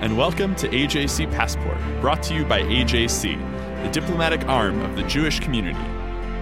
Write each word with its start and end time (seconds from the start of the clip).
And 0.00 0.16
welcome 0.16 0.54
to 0.54 0.66
AJC 0.66 1.30
Passport, 1.30 1.76
brought 2.00 2.22
to 2.22 2.34
you 2.34 2.46
by 2.46 2.62
AJC, 2.62 3.82
the 3.82 3.90
diplomatic 3.90 4.48
arm 4.48 4.80
of 4.80 4.96
the 4.96 5.02
Jewish 5.02 5.40
community. 5.40 5.78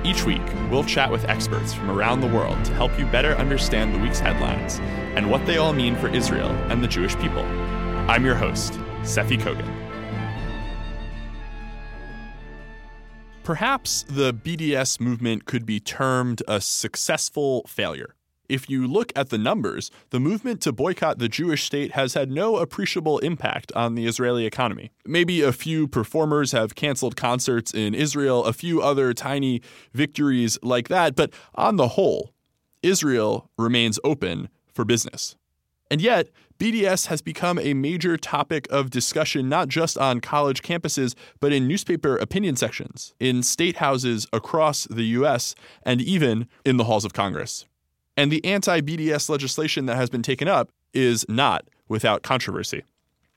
Each 0.09 0.25
week, 0.25 0.43
we'll 0.71 0.85
chat 0.85 1.11
with 1.11 1.25
experts 1.25 1.75
from 1.75 1.91
around 1.91 2.21
the 2.21 2.29
world 2.29 2.65
to 2.67 2.75
help 2.75 2.97
you 2.97 3.05
better 3.07 3.35
understand 3.35 3.93
the 3.93 3.99
week's 3.99 4.21
headlines 4.21 4.79
and 5.17 5.29
what 5.29 5.45
they 5.45 5.57
all 5.57 5.73
mean 5.73 5.97
for 5.97 6.07
Israel 6.07 6.51
and 6.71 6.85
the 6.85 6.87
Jewish 6.87 7.17
people. 7.17 7.43
I'm 8.09 8.25
your 8.25 8.37
host, 8.37 8.75
Seffi 9.03 9.41
Kogen. 9.41 9.69
Perhaps 13.43 14.05
the 14.05 14.33
BDS 14.33 15.01
movement 15.01 15.47
could 15.47 15.67
be 15.67 15.81
termed 15.81 16.45
a 16.47 16.61
successful 16.61 17.65
failure. 17.67 18.15
If 18.49 18.71
you 18.71 18.87
look 18.87 19.13
at 19.15 19.29
the 19.29 19.37
numbers, 19.37 19.91
the 20.09 20.19
movement 20.19 20.63
to 20.63 20.73
boycott 20.73 21.19
the 21.19 21.29
Jewish 21.29 21.65
state 21.65 21.93
has 21.93 22.15
had 22.15 22.31
no 22.31 22.57
appreciable 22.57 23.19
impact 23.19 23.71
on 23.73 23.95
the 23.95 24.07
Israeli 24.07 24.47
economy. 24.47 24.91
Maybe 25.05 25.43
a 25.43 25.53
few 25.53 25.87
performers 25.87 26.53
have 26.53 26.75
canceled 26.75 27.15
concerts 27.15 27.75
in 27.75 27.95
Israel, 27.95 28.45
a 28.45 28.55
few 28.55 28.81
other 28.81 29.13
tiny 29.13 29.61
victories 29.93 30.59
like 30.63 30.89
that, 30.89 31.15
but 31.15 31.31
on 31.57 31.77
the 31.77 31.89
whole, 31.89 32.33
Israel 32.83 33.51
remains 33.59 33.99
open 34.03 34.49
for 34.73 34.85
business. 34.85 35.37
And 35.91 36.01
yet, 36.01 36.29
BDS 36.59 37.07
has 37.07 37.23
become 37.23 37.59
a 37.59 37.75
major 37.75 38.17
topic 38.17 38.67
of 38.71 38.91
discussion 38.91 39.49
not 39.49 39.69
just 39.69 39.97
on 39.97 40.21
college 40.21 40.63
campuses, 40.63 41.15
but 41.39 41.53
in 41.53 41.69
newspaper 41.69 42.17
opinion 42.17 42.57
sections, 42.57 43.15
in 43.21 43.43
state 43.43 43.77
houses 43.77 44.27
across 44.33 44.85
the 44.85 45.05
U.S., 45.05 45.55
and 45.83 46.01
even 46.01 46.49
in 46.65 46.77
the 46.79 46.85
halls 46.85 47.05
of 47.05 47.13
Congress. 47.13 47.67
And 48.19 48.33
the 48.33 48.45
anti 48.45 48.81
BDS 48.81 49.29
legislation 49.29 49.87
that 49.87 49.95
has 49.95 50.11
been 50.11 50.25
taken 50.25 50.49
up 50.49 50.73
is 50.93 51.25
not 51.29 51.69
without 51.87 52.25
controversy. 52.25 52.83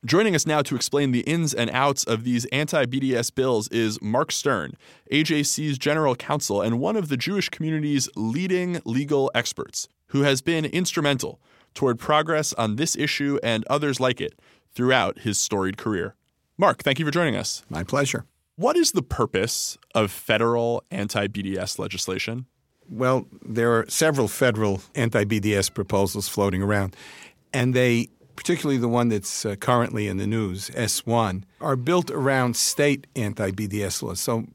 Joining 0.03 0.33
us 0.33 0.47
now 0.47 0.63
to 0.63 0.75
explain 0.75 1.11
the 1.11 1.19
ins 1.19 1.53
and 1.53 1.69
outs 1.69 2.03
of 2.03 2.23
these 2.23 2.45
anti 2.45 2.87
BDS 2.87 3.35
bills 3.35 3.67
is 3.67 4.01
Mark 4.01 4.31
Stern, 4.31 4.73
AJC's 5.11 5.77
general 5.77 6.15
counsel 6.15 6.63
and 6.63 6.79
one 6.79 6.95
of 6.95 7.09
the 7.09 7.15
Jewish 7.15 7.47
community's 7.47 8.09
leading 8.15 8.81
legal 8.83 9.29
experts, 9.35 9.87
who 10.07 10.23
has 10.23 10.41
been 10.41 10.65
instrumental 10.65 11.39
toward 11.75 11.99
progress 11.99 12.51
on 12.53 12.77
this 12.77 12.95
issue 12.95 13.37
and 13.43 13.63
others 13.69 13.99
like 13.99 14.19
it 14.19 14.33
throughout 14.73 15.19
his 15.19 15.37
storied 15.37 15.77
career. 15.77 16.15
Mark, 16.57 16.81
thank 16.81 16.97
you 16.97 17.05
for 17.05 17.11
joining 17.11 17.35
us. 17.35 17.63
My 17.69 17.83
pleasure. 17.83 18.25
What 18.55 18.75
is 18.75 18.93
the 18.93 19.03
purpose 19.03 19.77
of 19.93 20.09
federal 20.09 20.83
anti 20.89 21.27
BDS 21.27 21.77
legislation? 21.77 22.47
Well, 22.91 23.25
there 23.41 23.71
are 23.71 23.85
several 23.87 24.27
federal 24.27 24.81
anti 24.95 25.23
BDS 25.23 25.73
proposals 25.73 26.27
floating 26.27 26.61
around, 26.61 26.93
and 27.53 27.73
they, 27.73 28.09
particularly 28.35 28.77
the 28.77 28.89
one 28.89 29.07
that's 29.07 29.45
uh, 29.45 29.55
currently 29.55 30.09
in 30.09 30.17
the 30.17 30.27
news, 30.27 30.69
S1, 30.71 31.43
are 31.61 31.77
built 31.77 32.11
around 32.11 32.57
state 32.57 33.07
anti 33.15 33.51
BDS 33.51 34.03
laws. 34.03 34.19
So 34.19 34.45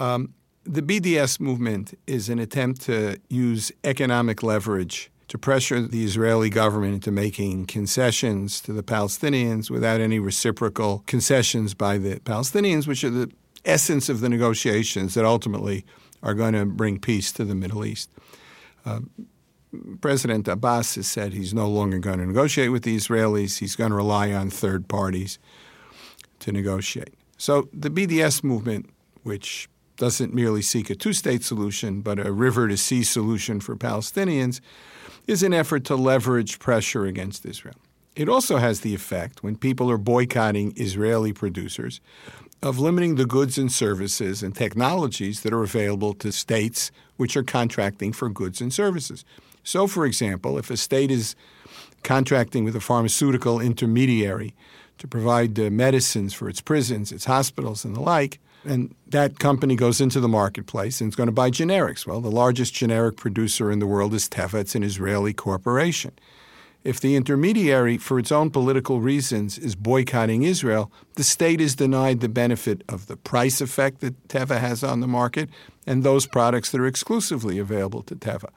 um, 0.00 0.34
the 0.64 0.82
BDS 0.82 1.38
movement 1.38 1.96
is 2.08 2.28
an 2.28 2.40
attempt 2.40 2.80
to 2.82 3.20
use 3.28 3.70
economic 3.84 4.42
leverage 4.42 5.12
to 5.28 5.38
pressure 5.38 5.80
the 5.80 6.04
Israeli 6.04 6.50
government 6.50 6.94
into 6.94 7.12
making 7.12 7.66
concessions 7.66 8.60
to 8.62 8.72
the 8.72 8.82
Palestinians 8.82 9.70
without 9.70 10.00
any 10.00 10.18
reciprocal 10.18 11.04
concessions 11.06 11.74
by 11.74 11.96
the 11.96 12.16
Palestinians, 12.20 12.88
which 12.88 13.04
are 13.04 13.10
the 13.10 13.30
essence 13.64 14.08
of 14.08 14.20
the 14.20 14.28
negotiations 14.28 15.14
that 15.14 15.24
ultimately 15.24 15.84
are 16.24 16.34
going 16.34 16.54
to 16.54 16.64
bring 16.64 16.98
peace 16.98 17.30
to 17.32 17.44
the 17.44 17.54
Middle 17.54 17.84
East. 17.84 18.10
Uh, 18.84 19.00
President 20.00 20.48
Abbas 20.48 20.96
has 20.96 21.06
said 21.06 21.32
he's 21.32 21.54
no 21.54 21.68
longer 21.68 21.98
going 21.98 22.18
to 22.18 22.26
negotiate 22.26 22.72
with 22.72 22.82
the 22.82 22.96
Israelis. 22.96 23.58
He's 23.58 23.76
going 23.76 23.90
to 23.90 23.96
rely 23.96 24.32
on 24.32 24.50
third 24.50 24.88
parties 24.88 25.38
to 26.40 26.52
negotiate. 26.52 27.14
So 27.36 27.68
the 27.72 27.90
BDS 27.90 28.42
movement, 28.42 28.90
which 29.22 29.68
doesn't 29.96 30.34
merely 30.34 30.62
seek 30.62 30.90
a 30.90 30.94
two 30.94 31.12
state 31.12 31.44
solution, 31.44 32.00
but 32.00 32.24
a 32.24 32.32
river 32.32 32.68
to 32.68 32.76
sea 32.76 33.04
solution 33.04 33.60
for 33.60 33.76
Palestinians, 33.76 34.60
is 35.26 35.42
an 35.42 35.52
effort 35.52 35.84
to 35.84 35.96
leverage 35.96 36.58
pressure 36.58 37.04
against 37.04 37.44
Israel. 37.46 37.76
It 38.16 38.28
also 38.28 38.58
has 38.58 38.80
the 38.80 38.94
effect, 38.94 39.42
when 39.42 39.56
people 39.56 39.90
are 39.90 39.98
boycotting 39.98 40.72
Israeli 40.76 41.32
producers, 41.32 42.00
of 42.64 42.78
limiting 42.78 43.16
the 43.16 43.26
goods 43.26 43.58
and 43.58 43.70
services 43.70 44.42
and 44.42 44.54
technologies 44.56 45.42
that 45.42 45.52
are 45.52 45.62
available 45.62 46.14
to 46.14 46.32
states 46.32 46.90
which 47.18 47.36
are 47.36 47.42
contracting 47.42 48.10
for 48.10 48.30
goods 48.30 48.58
and 48.62 48.72
services. 48.72 49.22
So, 49.62 49.86
for 49.86 50.06
example, 50.06 50.56
if 50.56 50.70
a 50.70 50.78
state 50.78 51.10
is 51.10 51.36
contracting 52.02 52.64
with 52.64 52.74
a 52.74 52.80
pharmaceutical 52.80 53.60
intermediary 53.60 54.54
to 54.96 55.06
provide 55.06 55.60
uh, 55.60 55.68
medicines 55.68 56.32
for 56.32 56.48
its 56.48 56.62
prisons, 56.62 57.12
its 57.12 57.26
hospitals, 57.26 57.84
and 57.84 57.94
the 57.94 58.00
like, 58.00 58.40
and 58.64 58.94
that 59.08 59.38
company 59.38 59.76
goes 59.76 60.00
into 60.00 60.18
the 60.18 60.28
marketplace 60.28 61.02
and 61.02 61.10
is 61.10 61.16
going 61.16 61.26
to 61.26 61.32
buy 61.32 61.50
generics. 61.50 62.06
Well, 62.06 62.22
the 62.22 62.30
largest 62.30 62.72
generic 62.72 63.18
producer 63.18 63.70
in 63.70 63.78
the 63.78 63.86
world 63.86 64.14
is 64.14 64.26
Teva. 64.26 64.60
It's 64.60 64.74
an 64.74 64.82
Israeli 64.82 65.34
corporation. 65.34 66.12
If 66.84 67.00
the 67.00 67.16
intermediary, 67.16 67.96
for 67.96 68.18
its 68.18 68.30
own 68.30 68.50
political 68.50 69.00
reasons, 69.00 69.58
is 69.58 69.74
boycotting 69.74 70.42
Israel, 70.42 70.92
the 71.14 71.24
state 71.24 71.60
is 71.60 71.74
denied 71.74 72.20
the 72.20 72.28
benefit 72.28 72.82
of 72.90 73.06
the 73.06 73.16
price 73.16 73.62
effect 73.62 74.00
that 74.02 74.28
Teva 74.28 74.60
has 74.60 74.84
on 74.84 75.00
the 75.00 75.08
market 75.08 75.48
and 75.86 76.02
those 76.02 76.26
products 76.26 76.70
that 76.70 76.80
are 76.80 76.86
exclusively 76.86 77.58
available 77.58 78.02
to 78.02 78.14
Teva. 78.14 78.50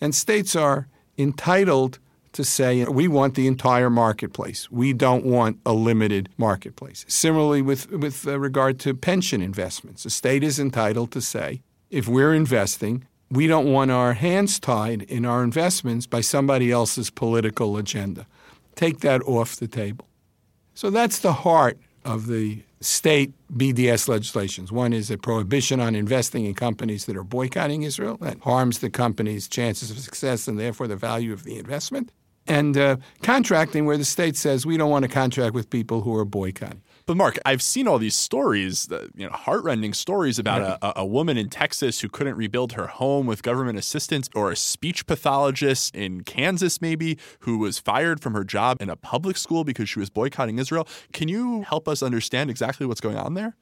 And 0.00 0.14
states 0.14 0.54
are 0.54 0.86
entitled 1.18 1.98
to 2.32 2.44
say 2.44 2.84
we 2.84 3.08
want 3.08 3.34
the 3.34 3.46
entire 3.48 3.90
marketplace. 3.90 4.70
We 4.70 4.92
don't 4.92 5.24
want 5.24 5.58
a 5.66 5.72
limited 5.72 6.28
marketplace. 6.36 7.04
Similarly, 7.08 7.62
with, 7.62 7.90
with 7.90 8.28
uh, 8.28 8.38
regard 8.38 8.78
to 8.80 8.94
pension 8.94 9.40
investments, 9.40 10.04
the 10.04 10.10
state 10.10 10.44
is 10.44 10.60
entitled 10.60 11.10
to 11.12 11.20
say 11.20 11.62
if 11.90 12.06
we're 12.06 12.34
investing, 12.34 13.06
we 13.30 13.46
don't 13.46 13.70
want 13.72 13.90
our 13.90 14.12
hands 14.12 14.60
tied 14.60 15.02
in 15.02 15.24
our 15.24 15.42
investments 15.42 16.06
by 16.06 16.20
somebody 16.20 16.70
else's 16.70 17.10
political 17.10 17.76
agenda. 17.76 18.26
Take 18.74 19.00
that 19.00 19.22
off 19.22 19.56
the 19.56 19.68
table. 19.68 20.06
So 20.74 20.90
that's 20.90 21.20
the 21.20 21.32
heart 21.32 21.78
of 22.04 22.26
the 22.26 22.62
state 22.80 23.32
BDS 23.52 24.08
legislations. 24.08 24.70
One 24.70 24.92
is 24.92 25.10
a 25.10 25.18
prohibition 25.18 25.80
on 25.80 25.94
investing 25.94 26.44
in 26.44 26.54
companies 26.54 27.06
that 27.06 27.16
are 27.16 27.24
boycotting 27.24 27.82
Israel. 27.82 28.16
That 28.20 28.38
harms 28.40 28.78
the 28.78 28.90
company's 28.90 29.48
chances 29.48 29.90
of 29.90 29.98
success 29.98 30.46
and 30.46 30.58
therefore 30.58 30.86
the 30.86 30.96
value 30.96 31.32
of 31.32 31.44
the 31.44 31.58
investment. 31.58 32.12
And 32.46 32.76
uh, 32.78 32.98
contracting, 33.22 33.86
where 33.86 33.96
the 33.96 34.04
state 34.04 34.36
says 34.36 34.64
we 34.64 34.76
don't 34.76 34.90
want 34.90 35.02
to 35.02 35.08
contract 35.08 35.54
with 35.54 35.68
people 35.68 36.02
who 36.02 36.14
are 36.14 36.24
boycotting. 36.24 36.82
But 37.06 37.16
Mark, 37.16 37.38
I've 37.46 37.62
seen 37.62 37.86
all 37.86 37.98
these 37.98 38.16
stories, 38.16 38.88
you 39.14 39.26
know, 39.26 39.32
heartrending 39.32 39.94
stories 39.94 40.40
about 40.40 40.80
a, 40.82 41.00
a, 41.00 41.06
woman 41.06 41.38
in 41.38 41.48
Texas 41.48 42.00
who 42.00 42.08
couldn't 42.08 42.34
rebuild 42.34 42.72
her 42.72 42.88
home 42.88 43.26
with 43.26 43.44
government 43.44 43.78
assistance, 43.78 44.28
or 44.34 44.50
a 44.50 44.56
speech 44.56 45.06
pathologist 45.06 45.94
in 45.94 46.24
Kansas, 46.24 46.82
maybe, 46.82 47.16
who 47.40 47.58
was 47.58 47.78
fired 47.78 48.20
from 48.20 48.34
her 48.34 48.42
job 48.42 48.82
in 48.82 48.90
a 48.90 48.96
public 48.96 49.36
school 49.36 49.62
because 49.62 49.88
she 49.88 50.00
was 50.00 50.10
boycotting 50.10 50.58
Israel. 50.58 50.88
Can 51.12 51.28
you 51.28 51.62
help 51.62 51.86
us 51.86 52.02
understand 52.02 52.50
exactly 52.50 52.86
what's 52.86 53.00
going 53.00 53.16
on 53.16 53.34
there? 53.34 53.54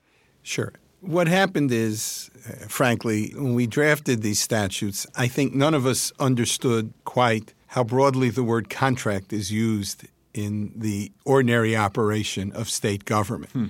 Sure. 0.42 0.72
What 1.02 1.28
happened 1.28 1.70
is, 1.70 2.30
uh, 2.48 2.66
frankly, 2.66 3.34
when 3.36 3.54
we 3.54 3.66
drafted 3.66 4.22
these 4.22 4.40
statutes, 4.40 5.06
I 5.16 5.28
think 5.28 5.52
none 5.52 5.74
of 5.74 5.84
us 5.84 6.12
understood 6.18 6.94
quite 7.04 7.52
how 7.66 7.84
broadly 7.84 8.30
the 8.30 8.42
word 8.42 8.70
contract 8.70 9.34
is 9.34 9.52
used 9.52 10.06
in 10.34 10.72
the 10.76 11.12
ordinary 11.24 11.76
operation 11.76 12.52
of 12.52 12.68
state 12.68 13.04
government. 13.04 13.52
Hmm. 13.52 13.66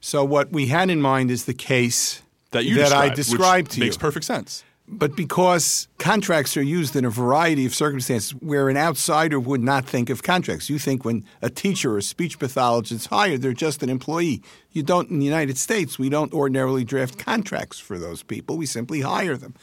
So 0.00 0.24
what 0.24 0.52
we 0.52 0.66
had 0.66 0.90
in 0.90 1.00
mind 1.00 1.30
is 1.30 1.46
the 1.46 1.54
case 1.54 2.22
that, 2.50 2.64
you 2.64 2.76
that 2.76 2.84
described, 2.84 3.12
I 3.12 3.14
described 3.14 3.70
to 3.72 3.72
makes 3.72 3.76
you. 3.78 3.84
Makes 3.84 3.96
perfect 3.96 4.26
sense. 4.26 4.64
But 4.88 5.16
because 5.16 5.88
contracts 5.98 6.56
are 6.56 6.62
used 6.62 6.96
in 6.96 7.04
a 7.04 7.10
variety 7.10 7.64
of 7.64 7.74
circumstances 7.74 8.32
where 8.32 8.68
an 8.68 8.76
outsider 8.76 9.38
would 9.38 9.62
not 9.62 9.86
think 9.86 10.10
of 10.10 10.22
contracts. 10.22 10.68
You 10.68 10.78
think 10.78 11.04
when 11.04 11.24
a 11.40 11.48
teacher 11.48 11.94
or 11.94 11.98
a 11.98 12.02
speech 12.02 12.38
pathologist 12.38 12.92
is 12.92 13.06
hired, 13.06 13.42
they're 13.42 13.52
just 13.52 13.82
an 13.82 13.88
employee. 13.88 14.42
You 14.72 14.82
don't 14.82 15.08
in 15.08 15.20
the 15.20 15.24
United 15.24 15.56
States, 15.56 15.98
we 15.98 16.08
don't 16.08 16.32
ordinarily 16.34 16.84
draft 16.84 17.16
contracts 17.16 17.78
for 17.78 17.98
those 17.98 18.22
people. 18.22 18.58
We 18.58 18.66
simply 18.66 19.00
hire 19.00 19.36
them. 19.36 19.54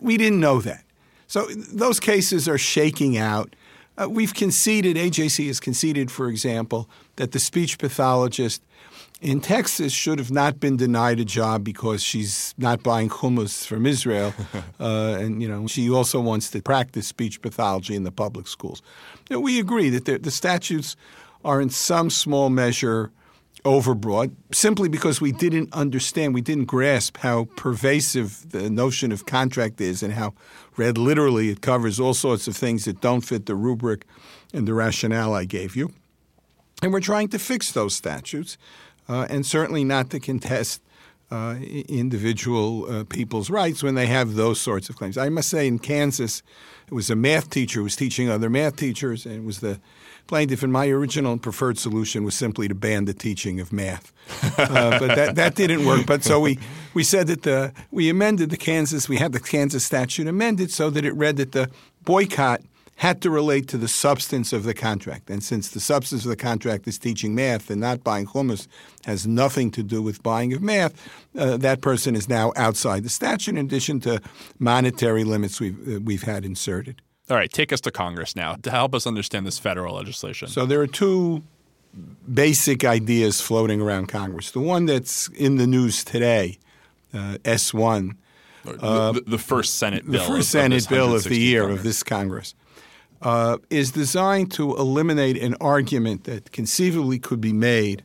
We 0.00 0.16
didn't 0.16 0.40
know 0.40 0.60
that. 0.60 0.84
So 1.26 1.46
those 1.46 1.98
cases 1.98 2.48
are 2.48 2.58
shaking 2.58 3.18
out. 3.18 3.54
Uh, 3.98 4.08
we've 4.08 4.34
conceded, 4.34 4.96
AJC 4.96 5.46
has 5.46 5.60
conceded, 5.60 6.10
for 6.10 6.28
example, 6.28 6.88
that 7.16 7.32
the 7.32 7.38
speech 7.38 7.78
pathologist 7.78 8.62
in 9.22 9.40
Texas 9.40 9.92
should 9.92 10.18
have 10.18 10.30
not 10.30 10.60
been 10.60 10.76
denied 10.76 11.18
a 11.18 11.24
job 11.24 11.64
because 11.64 12.02
she's 12.02 12.54
not 12.58 12.82
buying 12.82 13.08
hummus 13.08 13.66
from 13.66 13.86
Israel, 13.86 14.34
uh, 14.80 15.16
and 15.18 15.40
you 15.40 15.48
know 15.48 15.66
she 15.66 15.88
also 15.90 16.20
wants 16.20 16.50
to 16.50 16.60
practice 16.60 17.06
speech 17.06 17.40
pathology 17.40 17.94
in 17.94 18.04
the 18.04 18.12
public 18.12 18.46
schools. 18.46 18.82
You 19.30 19.36
know, 19.36 19.40
we 19.40 19.58
agree 19.58 19.88
that 19.90 20.04
the, 20.04 20.18
the 20.18 20.30
statutes 20.30 20.96
are 21.44 21.60
in 21.62 21.70
some 21.70 22.10
small 22.10 22.50
measure 22.50 23.10
overbroad 23.64 24.32
simply 24.52 24.88
because 24.88 25.20
we 25.20 25.32
didn't 25.32 25.72
understand, 25.72 26.34
we 26.34 26.40
didn't 26.40 26.66
grasp 26.66 27.18
how 27.18 27.44
pervasive 27.56 28.50
the 28.50 28.70
notion 28.70 29.12
of 29.12 29.26
contract 29.26 29.80
is 29.80 30.02
and 30.02 30.14
how 30.14 30.34
read 30.76 30.98
literally 30.98 31.48
it 31.48 31.60
covers 31.60 31.98
all 31.98 32.14
sorts 32.14 32.46
of 32.46 32.56
things 32.56 32.84
that 32.84 33.00
don't 33.00 33.22
fit 33.22 33.46
the 33.46 33.54
rubric 33.54 34.04
and 34.52 34.68
the 34.68 34.74
rationale 34.74 35.34
I 35.34 35.44
gave 35.44 35.74
you. 35.74 35.92
And 36.82 36.92
we're 36.92 37.00
trying 37.00 37.28
to 37.28 37.38
fix 37.38 37.72
those 37.72 37.94
statutes, 37.94 38.58
uh, 39.08 39.26
and 39.30 39.46
certainly 39.46 39.84
not 39.84 40.10
to 40.10 40.20
contest 40.20 40.82
uh, 41.30 41.56
individual 41.88 42.88
uh, 42.88 43.04
people's 43.04 43.50
rights 43.50 43.82
when 43.82 43.94
they 43.94 44.06
have 44.06 44.34
those 44.34 44.60
sorts 44.60 44.88
of 44.88 44.96
claims. 44.96 45.18
I 45.18 45.28
must 45.28 45.48
say, 45.48 45.66
in 45.66 45.78
Kansas, 45.78 46.42
it 46.86 46.94
was 46.94 47.10
a 47.10 47.16
math 47.16 47.50
teacher 47.50 47.80
who 47.80 47.84
was 47.84 47.96
teaching 47.96 48.28
other 48.28 48.50
math 48.50 48.76
teachers, 48.76 49.26
and 49.26 49.34
it 49.34 49.44
was 49.44 49.60
the 49.60 49.80
plaintiff. 50.26 50.62
And 50.62 50.72
my 50.72 50.88
original 50.88 51.32
and 51.32 51.42
preferred 51.42 51.78
solution 51.78 52.24
was 52.24 52.34
simply 52.34 52.68
to 52.68 52.74
ban 52.74 53.04
the 53.04 53.14
teaching 53.14 53.60
of 53.60 53.72
math, 53.72 54.12
uh, 54.58 54.98
but 54.98 55.14
that, 55.14 55.34
that 55.36 55.54
didn't 55.54 55.84
work. 55.84 56.06
But 56.06 56.24
so 56.24 56.40
we 56.40 56.58
we 56.94 57.04
said 57.04 57.26
that 57.28 57.42
the 57.42 57.72
we 57.90 58.08
amended 58.08 58.50
the 58.50 58.56
Kansas 58.56 59.08
we 59.08 59.16
had 59.16 59.32
the 59.32 59.40
Kansas 59.40 59.84
statute 59.84 60.26
amended 60.26 60.70
so 60.70 60.90
that 60.90 61.04
it 61.04 61.12
read 61.12 61.36
that 61.36 61.52
the 61.52 61.70
boycott 62.04 62.62
had 62.96 63.20
to 63.20 63.30
relate 63.30 63.68
to 63.68 63.76
the 63.76 63.88
substance 63.88 64.54
of 64.54 64.64
the 64.64 64.72
contract. 64.72 65.28
And 65.28 65.42
since 65.42 65.68
the 65.68 65.80
substance 65.80 66.24
of 66.24 66.30
the 66.30 66.36
contract 66.36 66.88
is 66.88 66.98
teaching 66.98 67.34
math 67.34 67.68
and 67.70 67.80
not 67.80 68.02
buying 68.02 68.26
hummus 68.26 68.68
has 69.04 69.26
nothing 69.26 69.70
to 69.72 69.82
do 69.82 70.00
with 70.00 70.22
buying 70.22 70.54
of 70.54 70.62
math, 70.62 70.94
uh, 71.38 71.58
that 71.58 71.82
person 71.82 72.16
is 72.16 72.26
now 72.26 72.52
outside 72.56 73.02
the 73.04 73.10
statute 73.10 73.50
in 73.50 73.66
addition 73.66 74.00
to 74.00 74.20
monetary 74.58 75.24
limits 75.24 75.60
we've, 75.60 75.96
uh, 75.96 76.00
we've 76.00 76.22
had 76.22 76.44
inserted. 76.46 77.02
All 77.28 77.36
right, 77.36 77.50
take 77.50 77.72
us 77.72 77.80
to 77.82 77.90
Congress 77.90 78.36
now 78.36 78.54
to 78.62 78.70
help 78.70 78.94
us 78.94 79.06
understand 79.06 79.46
this 79.46 79.58
federal 79.58 79.96
legislation. 79.96 80.48
So 80.48 80.64
there 80.64 80.80
are 80.80 80.86
two 80.86 81.42
basic 82.32 82.84
ideas 82.84 83.40
floating 83.40 83.80
around 83.80 84.06
Congress. 84.06 84.52
The 84.52 84.60
one 84.60 84.86
that's 84.86 85.28
in 85.28 85.56
the 85.56 85.66
news 85.66 86.04
today, 86.04 86.58
uh, 87.12 87.38
S1, 87.42 88.16
uh, 88.80 89.12
the, 89.12 89.22
the, 89.22 89.38
first 89.38 89.76
Senate 89.76 90.04
bill, 90.04 90.20
the 90.20 90.26
first 90.26 90.48
of, 90.48 90.60
Senate 90.60 90.84
of 90.84 90.88
bill 90.88 91.14
of 91.14 91.24
the 91.24 91.38
year 91.38 91.62
Congress. 91.62 91.78
of 91.78 91.84
this 91.84 92.02
Congress, 92.02 92.54
uh, 93.22 93.58
is 93.70 93.90
designed 93.90 94.52
to 94.52 94.76
eliminate 94.76 95.36
an 95.36 95.56
argument 95.60 96.24
that 96.24 96.52
conceivably 96.52 97.18
could 97.18 97.40
be 97.40 97.52
made 97.52 98.04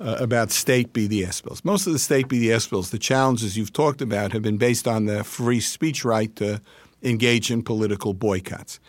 uh, 0.00 0.16
about 0.18 0.50
state 0.50 0.92
BDS 0.92 1.42
bills. 1.42 1.64
Most 1.64 1.86
of 1.86 1.92
the 1.92 1.98
state 1.98 2.28
BDS 2.28 2.68
bills, 2.70 2.90
the 2.90 2.98
challenges 2.98 3.56
you've 3.56 3.72
talked 3.72 4.00
about, 4.00 4.32
have 4.32 4.42
been 4.42 4.56
based 4.56 4.88
on 4.88 5.06
the 5.06 5.24
free 5.24 5.60
speech 5.60 6.04
right 6.04 6.34
to 6.36 6.60
engage 7.02 7.50
in 7.50 7.62
political 7.62 8.14
boycotts. 8.14 8.80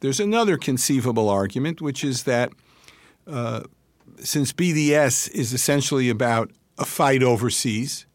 There's 0.00 0.20
another 0.20 0.56
conceivable 0.56 1.28
argument, 1.28 1.80
which 1.80 2.04
is 2.04 2.22
that 2.24 2.52
uh, 3.26 3.62
since 4.20 4.52
BDS 4.52 5.30
is 5.32 5.52
essentially 5.52 6.08
about 6.08 6.50
a 6.78 6.84
fight 6.84 7.22
overseas 7.22 8.06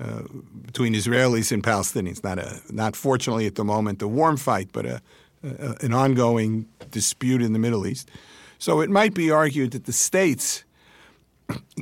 uh, 0.00 0.22
between 0.64 0.94
Israelis 0.94 1.52
and 1.52 1.62
Palestinians, 1.62 2.22
not 2.24 2.38
a 2.38 2.60
not 2.70 2.96
fortunately 2.96 3.46
at 3.46 3.56
the 3.56 3.64
moment 3.64 4.00
a 4.00 4.08
warm 4.08 4.36
fight, 4.36 4.68
but 4.72 4.86
a 4.86 5.02
uh, 5.44 5.74
an 5.80 5.92
ongoing 5.92 6.66
dispute 6.90 7.42
in 7.42 7.52
the 7.52 7.58
Middle 7.58 7.86
East. 7.86 8.10
So 8.58 8.80
it 8.80 8.90
might 8.90 9.12
be 9.12 9.30
argued 9.30 9.72
that 9.72 9.86
the 9.86 9.92
states 9.92 10.64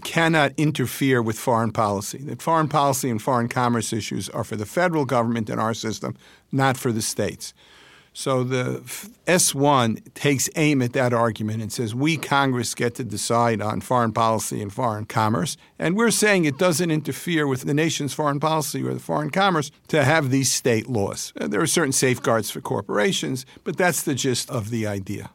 cannot 0.03 0.53
interfere 0.57 1.23
with 1.23 1.39
foreign 1.39 1.71
policy, 1.71 2.19
that 2.19 2.41
foreign 2.41 2.69
policy 2.69 3.11
and 3.11 3.21
foreign 3.21 3.49
commerce 3.49 3.93
issues 3.93 4.29
are 4.31 4.45
for 4.45 4.57
the 4.57 4.67
federal 4.67 5.05
government 5.05 5.51
in 5.51 5.59
our 5.59 5.75
system, 5.75 6.17
not 6.53 6.77
for 6.77 6.93
the 6.93 7.03
states. 7.03 7.55
So 8.13 8.43
the 8.43 8.81
S1 9.27 10.15
takes 10.15 10.51
aim 10.57 10.83
at 10.83 10.93
that 10.95 11.13
argument 11.13 11.63
and 11.63 11.73
says 11.73 11.95
we, 11.95 12.17
Congress, 12.17 12.75
get 12.75 12.97
to 12.97 13.05
decide 13.05 13.63
on 13.63 13.81
foreign 13.81 14.13
policy 14.13 14.61
and 14.61 14.73
foreign 14.73 15.05
commerce. 15.05 15.57
And 15.79 15.97
we're 15.97 16.11
saying 16.11 16.45
it 16.45 16.59
doesn't 16.59 16.91
interfere 16.91 17.47
with 17.47 17.63
the 17.63 17.75
nation's 17.75 18.13
foreign 18.13 18.41
policy 18.41 18.83
or 18.83 18.93
the 18.93 19.01
foreign 19.01 19.31
commerce 19.31 19.71
to 19.89 20.05
have 20.05 20.31
these 20.31 20.53
state 20.53 20.89
laws. 20.89 21.33
There 21.37 21.61
are 21.61 21.67
certain 21.69 21.93
safeguards 21.93 22.51
for 22.51 22.61
corporations, 22.61 23.47
but 23.63 23.77
that's 23.77 24.03
the 24.03 24.15
gist 24.15 24.51
of 24.51 24.71
the 24.71 24.87
idea. 24.87 25.31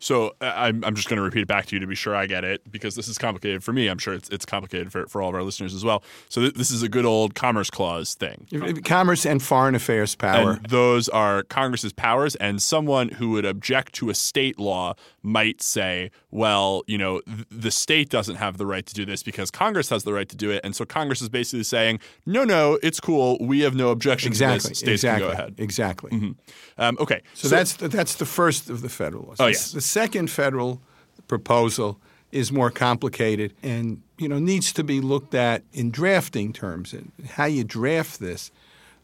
So 0.00 0.34
uh, 0.40 0.52
I'm, 0.56 0.82
I'm 0.84 0.94
just 0.94 1.08
going 1.08 1.18
to 1.18 1.22
repeat 1.22 1.42
it 1.42 1.48
back 1.48 1.66
to 1.66 1.76
you 1.76 1.80
to 1.80 1.86
be 1.86 1.94
sure 1.94 2.16
I 2.16 2.26
get 2.26 2.42
it 2.42 2.70
because 2.72 2.94
this 2.94 3.06
is 3.06 3.18
complicated 3.18 3.62
for 3.62 3.72
me. 3.72 3.86
I'm 3.86 3.98
sure 3.98 4.14
it's, 4.14 4.28
it's 4.30 4.46
complicated 4.46 4.90
for, 4.90 5.06
for 5.06 5.22
all 5.22 5.28
of 5.28 5.34
our 5.34 5.42
listeners 5.42 5.74
as 5.74 5.84
well. 5.84 6.02
So 6.30 6.40
th- 6.40 6.54
this 6.54 6.70
is 6.70 6.82
a 6.82 6.88
good 6.88 7.04
old 7.04 7.34
Commerce 7.34 7.70
Clause 7.70 8.14
thing. 8.14 8.46
Commerce 8.84 9.26
and 9.26 9.42
foreign 9.42 9.74
affairs 9.74 10.14
power. 10.14 10.52
And 10.52 10.66
those 10.66 11.08
are 11.10 11.42
Congress's 11.44 11.92
powers, 11.92 12.34
and 12.36 12.62
someone 12.62 13.10
who 13.10 13.30
would 13.30 13.44
object 13.44 13.92
to 13.96 14.10
a 14.10 14.14
state 14.14 14.58
law 14.58 14.94
might 15.22 15.60
say, 15.60 16.10
well, 16.30 16.82
you 16.86 16.96
know, 16.96 17.20
th- 17.20 17.46
the 17.50 17.70
state 17.70 18.08
doesn't 18.08 18.36
have 18.36 18.56
the 18.56 18.64
right 18.64 18.86
to 18.86 18.94
do 18.94 19.04
this 19.04 19.22
because 19.22 19.50
Congress 19.50 19.90
has 19.90 20.04
the 20.04 20.14
right 20.14 20.30
to 20.30 20.36
do 20.36 20.50
it. 20.50 20.62
And 20.64 20.74
so 20.74 20.86
Congress 20.86 21.20
is 21.20 21.28
basically 21.28 21.64
saying, 21.64 22.00
no, 22.24 22.44
no, 22.44 22.78
it's 22.82 23.00
cool. 23.00 23.36
We 23.38 23.60
have 23.60 23.74
no 23.74 23.90
objection 23.90 24.28
exactly. 24.28 24.60
to 24.60 24.68
this. 24.70 24.78
States 24.78 24.92
exactly. 24.92 25.28
can 25.28 25.36
go 25.36 25.42
ahead. 25.42 25.54
Exactly. 25.58 26.10
Mm-hmm. 26.10 26.30
Um, 26.78 26.96
okay. 27.00 27.20
So, 27.34 27.48
so, 27.48 27.54
that's 27.54 27.74
the, 27.74 27.88
that's 27.88 28.14
the 28.14 28.24
first 28.24 28.70
of 28.70 28.80
the 28.80 28.88
federal 28.88 29.24
laws. 29.24 29.36
Oh, 29.40 29.48
yes. 29.48 29.72
The 29.72 29.89
second 29.90 30.30
federal 30.30 30.80
proposal 31.28 31.98
is 32.32 32.52
more 32.52 32.70
complicated 32.70 33.52
and 33.62 34.02
you 34.18 34.28
know 34.28 34.38
needs 34.38 34.72
to 34.72 34.84
be 34.84 35.00
looked 35.00 35.34
at 35.34 35.62
in 35.72 35.90
drafting 35.90 36.52
terms 36.52 36.92
and 36.92 37.12
how 37.30 37.44
you 37.44 37.64
draft 37.64 38.20
this 38.20 38.50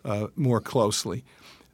uh, 0.05 0.29
more 0.37 0.61
closely. 0.61 1.25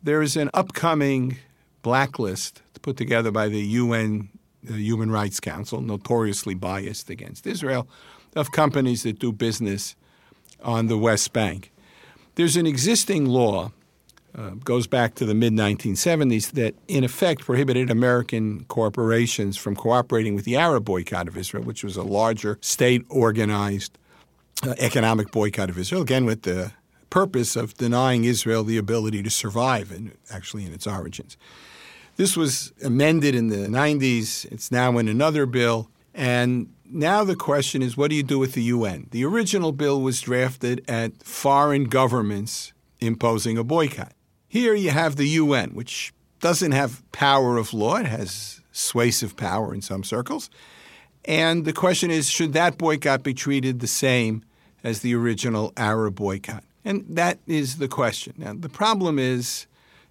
There 0.02 0.22
is 0.22 0.36
an 0.36 0.50
upcoming 0.54 1.36
blacklist 1.82 2.62
put 2.82 2.96
together 2.96 3.30
by 3.30 3.48
the 3.48 3.60
UN 3.60 4.28
the 4.62 4.74
Human 4.74 5.10
Rights 5.10 5.40
Council, 5.40 5.80
notoriously 5.80 6.54
biased 6.54 7.10
against 7.10 7.46
Israel, 7.46 7.88
of 8.36 8.52
companies 8.52 9.02
that 9.02 9.18
do 9.18 9.32
business 9.32 9.96
on 10.62 10.86
the 10.86 10.96
West 10.96 11.32
Bank. 11.32 11.72
There's 12.36 12.56
an 12.56 12.66
existing 12.66 13.26
law 13.26 13.72
uh, 14.36 14.50
goes 14.64 14.86
back 14.86 15.14
to 15.16 15.26
the 15.26 15.34
mid 15.34 15.52
1970s 15.52 16.52
that, 16.52 16.74
in 16.88 17.04
effect, 17.04 17.42
prohibited 17.42 17.90
American 17.90 18.64
corporations 18.64 19.56
from 19.56 19.76
cooperating 19.76 20.34
with 20.34 20.44
the 20.44 20.56
Arab 20.56 20.84
boycott 20.84 21.28
of 21.28 21.36
Israel, 21.36 21.64
which 21.64 21.84
was 21.84 21.96
a 21.96 22.02
larger 22.02 22.58
state 22.60 23.04
organized 23.08 23.98
uh, 24.62 24.74
economic 24.78 25.30
boycott 25.30 25.68
of 25.68 25.78
Israel, 25.78 26.02
again, 26.02 26.24
with 26.24 26.42
the 26.42 26.72
purpose 27.10 27.56
of 27.56 27.74
denying 27.74 28.24
Israel 28.24 28.64
the 28.64 28.78
ability 28.78 29.22
to 29.22 29.30
survive, 29.30 29.92
in, 29.92 30.12
actually, 30.30 30.64
in 30.64 30.72
its 30.72 30.86
origins. 30.86 31.36
This 32.16 32.36
was 32.36 32.72
amended 32.82 33.34
in 33.34 33.48
the 33.48 33.68
90s. 33.68 34.50
It's 34.50 34.70
now 34.70 34.96
in 34.98 35.08
another 35.08 35.44
bill. 35.44 35.90
And 36.14 36.72
now 36.84 37.24
the 37.24 37.36
question 37.36 37.82
is 37.82 37.96
what 37.96 38.10
do 38.10 38.16
you 38.16 38.22
do 38.22 38.38
with 38.38 38.52
the 38.52 38.62
UN? 38.64 39.08
The 39.10 39.24
original 39.24 39.72
bill 39.72 40.00
was 40.00 40.20
drafted 40.20 40.84
at 40.88 41.22
foreign 41.22 41.84
governments 41.84 42.72
imposing 43.00 43.58
a 43.58 43.64
boycott. 43.64 44.12
Here 44.52 44.74
you 44.74 44.90
have 44.90 45.16
the 45.16 45.28
UN, 45.28 45.70
which 45.70 46.12
doesn't 46.40 46.72
have 46.72 47.02
power 47.10 47.56
of 47.56 47.72
law, 47.72 47.96
it 47.96 48.04
has 48.04 48.60
suasive 48.70 49.34
power 49.34 49.72
in 49.72 49.80
some 49.80 50.04
circles. 50.04 50.50
And 51.24 51.64
the 51.64 51.72
question 51.72 52.10
is 52.10 52.28
should 52.28 52.52
that 52.52 52.76
boycott 52.76 53.22
be 53.22 53.32
treated 53.32 53.80
the 53.80 53.86
same 53.86 54.44
as 54.84 55.00
the 55.00 55.14
original 55.14 55.72
Arab 55.78 56.16
boycott? 56.16 56.64
And 56.84 57.06
that 57.08 57.38
is 57.46 57.78
the 57.78 57.88
question. 57.88 58.34
Now, 58.36 58.52
the 58.52 58.68
problem 58.68 59.18
is 59.18 59.66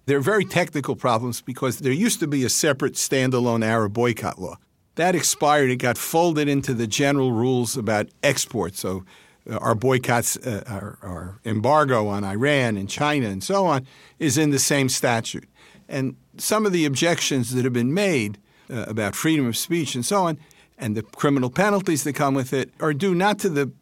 there 0.06 0.18
are 0.18 0.20
very 0.20 0.44
technical 0.44 0.96
problems 0.96 1.40
because 1.40 1.78
there 1.78 1.92
used 1.92 2.18
to 2.18 2.26
be 2.26 2.42
a 2.42 2.48
separate 2.48 2.94
standalone 2.94 3.64
Arab 3.64 3.92
boycott 3.92 4.40
law. 4.40 4.56
That 4.96 5.14
expired. 5.14 5.70
It 5.70 5.76
got 5.76 5.96
folded 5.96 6.48
into 6.48 6.74
the 6.74 6.88
general 6.88 7.30
rules 7.30 7.76
about 7.76 8.08
export. 8.24 8.74
So 8.74 9.04
our 9.50 9.74
boycotts, 9.74 10.36
uh, 10.36 10.62
our, 10.66 10.98
our, 11.02 11.38
embargo 11.44 12.06
on 12.06 12.24
Iran 12.24 12.76
and 12.76 12.88
China 12.88 13.26
and 13.28 13.42
so 13.42 13.66
on 13.66 13.86
is 14.18 14.38
in 14.38 14.50
the 14.50 14.58
same 14.58 14.88
statute. 14.88 15.48
And 15.88 16.16
some 16.38 16.64
of 16.64 16.72
the 16.72 16.84
objections 16.84 17.52
that 17.54 17.64
have 17.64 17.72
been 17.72 17.92
made 17.92 18.38
uh, 18.70 18.84
about 18.88 19.14
freedom 19.14 19.46
of 19.46 19.56
speech 19.56 19.94
and 19.94 20.04
so 20.06 20.24
on, 20.24 20.38
and 20.78 20.96
the 20.96 21.02
criminal 21.02 21.50
penalties 21.50 22.04
that 22.04 22.14
come 22.14 22.34
with 22.34 22.52
it, 22.52 22.70
are 22.80 22.94
due 22.94 23.14
not 23.14 23.38
to 23.40 23.48
the 23.48 23.72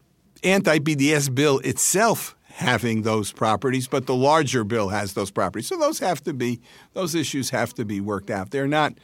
anti 0.43 0.79
BDS 0.79 1.35
bill 1.35 1.59
itself 1.61 2.35
having 2.45 3.02
those 3.02 3.33
properties, 3.33 3.88
but 3.88 4.07
the 4.07 4.14
larger 4.14 4.64
bill 4.64 4.88
has 4.88 5.14
those 5.14 5.31
properties. 5.31 5.67
So 5.67 5.79
those 5.79 5.99
have 6.00 6.23
to 6.25 6.35
be 6.35 6.61
those 6.93 7.14
issues 7.14 7.50
have 7.50 7.73
to 7.75 7.85
be 7.85 8.00
worked 8.00 8.31
out. 8.31 8.50
They're 8.50 8.67
not 8.67 8.95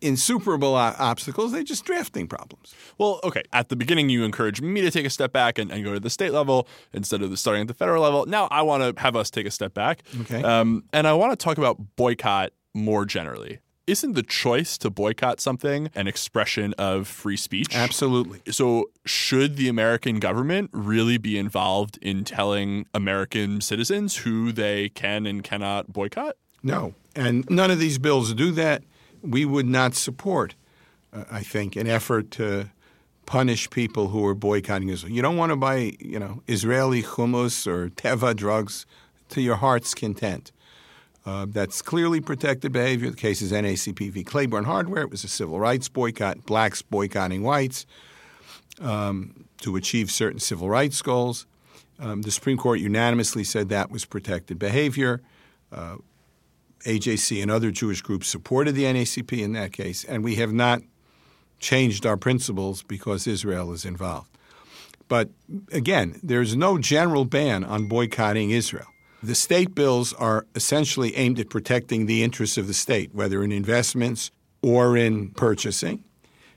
insuperable 0.00 0.74
obstacles. 0.74 1.52
They're 1.52 1.62
just 1.62 1.84
drafting 1.84 2.26
problems. 2.26 2.74
Well, 2.98 3.20
okay. 3.24 3.42
At 3.52 3.68
the 3.68 3.76
beginning, 3.76 4.08
you 4.08 4.24
encouraged 4.24 4.62
me 4.62 4.80
to 4.80 4.90
take 4.90 5.06
a 5.06 5.10
step 5.10 5.32
back 5.32 5.58
and, 5.58 5.70
and 5.70 5.84
go 5.84 5.94
to 5.94 6.00
the 6.00 6.10
state 6.10 6.32
level 6.32 6.68
instead 6.92 7.22
of 7.22 7.30
the 7.30 7.36
starting 7.36 7.62
at 7.62 7.68
the 7.68 7.74
federal 7.74 8.02
level. 8.02 8.26
Now 8.26 8.48
I 8.50 8.62
want 8.62 8.96
to 8.96 9.02
have 9.02 9.16
us 9.16 9.30
take 9.30 9.46
a 9.46 9.50
step 9.50 9.74
back. 9.74 10.02
Okay. 10.22 10.42
Um, 10.42 10.84
and 10.92 11.06
I 11.06 11.12
want 11.14 11.38
to 11.38 11.42
talk 11.42 11.58
about 11.58 11.96
boycott 11.96 12.52
more 12.74 13.04
generally. 13.04 13.60
Isn't 13.86 14.14
the 14.14 14.22
choice 14.22 14.78
to 14.78 14.88
boycott 14.88 15.40
something 15.40 15.90
an 15.94 16.06
expression 16.06 16.72
of 16.78 17.06
free 17.06 17.36
speech? 17.36 17.76
Absolutely. 17.76 18.40
So, 18.50 18.90
should 19.04 19.56
the 19.56 19.68
American 19.68 20.20
government 20.20 20.70
really 20.72 21.18
be 21.18 21.36
involved 21.36 21.98
in 22.00 22.24
telling 22.24 22.86
American 22.94 23.60
citizens 23.60 24.16
who 24.16 24.52
they 24.52 24.88
can 24.88 25.26
and 25.26 25.44
cannot 25.44 25.92
boycott? 25.92 26.36
No. 26.62 26.94
And 27.14 27.48
none 27.50 27.70
of 27.70 27.78
these 27.78 27.98
bills 27.98 28.32
do 28.32 28.52
that 28.52 28.82
we 29.24 29.44
would 29.44 29.66
not 29.66 29.94
support, 29.94 30.54
uh, 31.12 31.24
I 31.30 31.42
think, 31.42 31.76
an 31.76 31.86
effort 31.86 32.30
to 32.32 32.70
punish 33.26 33.70
people 33.70 34.08
who 34.08 34.24
are 34.26 34.34
boycotting 34.34 34.90
Israel. 34.90 35.12
You 35.12 35.22
don't 35.22 35.36
want 35.36 35.50
to 35.50 35.56
buy, 35.56 35.92
you 35.98 36.18
know, 36.18 36.42
Israeli 36.46 37.02
hummus 37.02 37.66
or 37.66 37.88
Teva 37.88 38.36
drugs 38.36 38.86
to 39.30 39.40
your 39.40 39.56
heart's 39.56 39.94
content. 39.94 40.52
Uh, 41.26 41.46
that's 41.48 41.80
clearly 41.80 42.20
protected 42.20 42.70
behavior. 42.70 43.08
The 43.08 43.16
case 43.16 43.40
is 43.40 43.50
NAACP 43.50 44.10
v. 44.10 44.24
Claiborne 44.24 44.64
Hardware. 44.64 45.02
It 45.02 45.10
was 45.10 45.24
a 45.24 45.28
civil 45.28 45.58
rights 45.58 45.88
boycott, 45.88 46.44
blacks 46.44 46.82
boycotting 46.82 47.42
whites 47.42 47.86
um, 48.78 49.46
to 49.62 49.76
achieve 49.76 50.10
certain 50.10 50.38
civil 50.38 50.68
rights 50.68 51.00
goals. 51.00 51.46
Um, 51.98 52.22
the 52.22 52.30
Supreme 52.30 52.58
Court 52.58 52.78
unanimously 52.80 53.44
said 53.44 53.70
that 53.70 53.90
was 53.90 54.04
protected 54.04 54.58
behavior. 54.58 55.22
Uh, 55.72 55.96
AJC 56.84 57.42
and 57.42 57.50
other 57.50 57.70
Jewish 57.70 58.00
groups 58.00 58.28
supported 58.28 58.74
the 58.74 58.84
NAACP 58.84 59.40
in 59.40 59.52
that 59.52 59.72
case, 59.72 60.04
and 60.04 60.22
we 60.22 60.36
have 60.36 60.52
not 60.52 60.82
changed 61.58 62.04
our 62.06 62.16
principles 62.16 62.82
because 62.82 63.26
Israel 63.26 63.72
is 63.72 63.84
involved. 63.84 64.28
But 65.08 65.30
again, 65.72 66.18
there's 66.22 66.56
no 66.56 66.78
general 66.78 67.24
ban 67.24 67.64
on 67.64 67.86
boycotting 67.88 68.50
Israel. 68.50 68.86
The 69.22 69.34
state 69.34 69.74
bills 69.74 70.12
are 70.14 70.46
essentially 70.54 71.16
aimed 71.16 71.40
at 71.40 71.48
protecting 71.48 72.06
the 72.06 72.22
interests 72.22 72.58
of 72.58 72.66
the 72.66 72.74
state, 72.74 73.14
whether 73.14 73.42
in 73.42 73.52
investments 73.52 74.30
or 74.62 74.96
in 74.96 75.30
purchasing. 75.30 76.04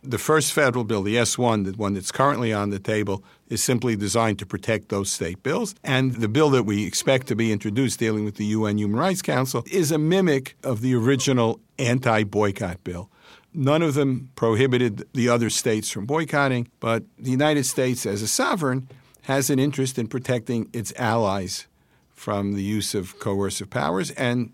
The 0.04 0.18
first 0.18 0.54
federal 0.54 0.84
bill, 0.84 1.02
the 1.02 1.16
S1, 1.16 1.66
the 1.66 1.72
one 1.72 1.94
that's 1.94 2.12
currently 2.12 2.54
on 2.54 2.70
the 2.70 2.80
table, 2.80 3.24
is 3.50 3.64
simply 3.64 3.96
designed 3.96 4.40
to 4.40 4.46
protect 4.46 4.90
those 4.90 5.12
state 5.12 5.44
bills. 5.44 5.76
And 5.84 6.16
the 6.16 6.28
bill 6.28 6.50
that 6.52 6.64
we 6.64 6.86
expect 6.86 7.28
to 7.28 7.36
be 7.36 7.52
introduced 7.52 8.00
dealing 8.00 8.26
with 8.26 8.36
the 8.36 8.46
UN 8.46 8.78
Human 8.78 9.00
Rights 9.00 9.22
Council 9.22 9.64
is 9.72 9.92
a 9.92 9.98
mimic 9.98 10.56
of 10.64 10.82
the 10.82 10.96
original 10.96 11.60
anti 11.80 12.24
boycott 12.24 12.84
bill. 12.84 13.10
None 13.54 13.82
of 13.82 13.96
them 13.96 14.30
prohibited 14.36 15.08
the 15.14 15.30
other 15.30 15.50
states 15.50 15.90
from 15.90 16.06
boycotting, 16.06 16.68
but 16.80 17.04
the 17.18 17.32
United 17.32 17.66
States, 17.66 18.06
as 18.06 18.22
a 18.22 18.28
sovereign, 18.28 18.88
has 19.24 19.50
an 19.50 19.58
interest 19.58 19.98
in 19.98 20.08
protecting 20.08 20.70
its 20.74 20.94
allies 20.96 21.68
from 22.14 22.54
the 22.54 22.64
use 22.64 22.94
of 22.94 23.20
coercive 23.20 23.70
powers. 23.70 24.12
And 24.12 24.52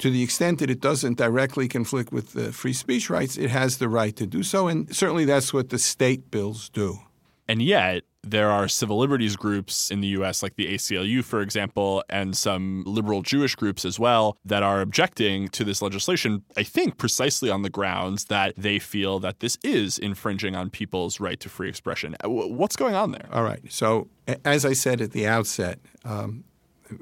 to 0.00 0.10
the 0.10 0.22
extent 0.22 0.58
that 0.58 0.70
it 0.70 0.80
doesn't 0.80 1.18
directly 1.18 1.68
conflict 1.68 2.10
with 2.10 2.32
the 2.32 2.52
free 2.52 2.72
speech 2.72 3.10
rights, 3.10 3.36
it 3.36 3.50
has 3.50 3.78
the 3.78 3.88
right 3.88 4.16
to 4.16 4.26
do 4.26 4.42
so. 4.42 4.66
And 4.66 4.94
certainly 4.94 5.24
that's 5.24 5.52
what 5.52 5.68
the 5.68 5.78
state 5.78 6.30
bills 6.30 6.68
do. 6.70 6.98
And 7.46 7.60
yet, 7.60 8.04
there 8.22 8.50
are 8.50 8.68
civil 8.68 8.98
liberties 8.98 9.34
groups 9.36 9.90
in 9.90 10.00
the 10.00 10.08
US, 10.08 10.42
like 10.42 10.56
the 10.56 10.72
ACLU, 10.74 11.24
for 11.24 11.40
example, 11.40 12.04
and 12.08 12.36
some 12.36 12.84
liberal 12.86 13.22
Jewish 13.22 13.54
groups 13.54 13.84
as 13.84 13.98
well, 13.98 14.36
that 14.44 14.62
are 14.62 14.80
objecting 14.80 15.48
to 15.48 15.64
this 15.64 15.82
legislation, 15.82 16.44
I 16.56 16.62
think 16.62 16.96
precisely 16.96 17.50
on 17.50 17.62
the 17.62 17.70
grounds 17.70 18.26
that 18.26 18.54
they 18.56 18.78
feel 18.78 19.18
that 19.20 19.40
this 19.40 19.58
is 19.62 19.98
infringing 19.98 20.54
on 20.54 20.70
people's 20.70 21.18
right 21.18 21.40
to 21.40 21.48
free 21.48 21.68
expression. 21.68 22.14
What's 22.24 22.76
going 22.76 22.94
on 22.94 23.12
there? 23.12 23.28
All 23.32 23.42
right. 23.42 23.60
So, 23.68 24.08
as 24.44 24.64
I 24.64 24.74
said 24.74 25.00
at 25.00 25.12
the 25.12 25.26
outset, 25.26 25.78
um, 26.04 26.44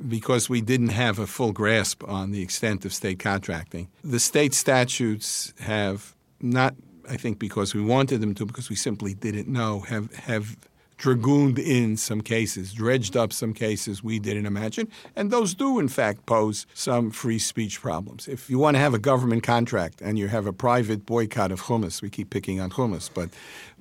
because 0.09 0.49
we 0.49 0.61
didn't 0.61 0.88
have 0.88 1.18
a 1.18 1.26
full 1.26 1.52
grasp 1.52 2.02
on 2.07 2.30
the 2.30 2.42
extent 2.42 2.85
of 2.85 2.92
state 2.92 3.18
contracting. 3.18 3.88
The 4.02 4.21
state 4.21 4.54
statutes 4.54 5.52
have 5.61 6.14
not, 6.40 6.75
I 7.09 7.16
think, 7.16 7.38
because 7.38 7.75
we 7.75 7.83
wanted 7.83 8.21
them 8.21 8.35
to, 8.35 8.47
because 8.47 8.71
we 8.71 8.76
simply 8.76 9.14
didn't 9.14 9.49
know, 9.49 9.80
have 9.80 10.14
have 10.14 10.57
dragooned 10.99 11.61
in 11.61 11.97
some 11.97 12.21
cases, 12.21 12.73
dredged 12.73 13.16
up 13.16 13.33
some 13.33 13.54
cases 13.54 14.02
we 14.02 14.18
didn't 14.18 14.47
imagine, 14.47 14.88
and 15.14 15.30
those 15.30 15.54
do 15.54 15.78
in 15.78 15.88
fact 15.88 16.26
pose 16.26 16.66
some 16.75 17.11
free 17.11 17.38
speech 17.38 17.80
problems. 17.80 18.26
If 18.26 18.50
you 18.50 18.59
want 18.59 18.75
to 18.75 18.80
have 18.80 18.95
a 18.95 18.99
government 18.99 19.45
contract 19.45 20.02
and 20.02 20.18
you 20.18 20.26
have 20.26 20.47
a 20.47 20.52
private 20.52 21.07
boycott 21.07 21.52
of 21.52 21.62
hummus, 21.62 22.02
we 22.02 22.11
keep 22.11 22.30
picking 22.30 22.61
on 22.61 22.71
hummus, 22.71 23.09
but 23.12 23.30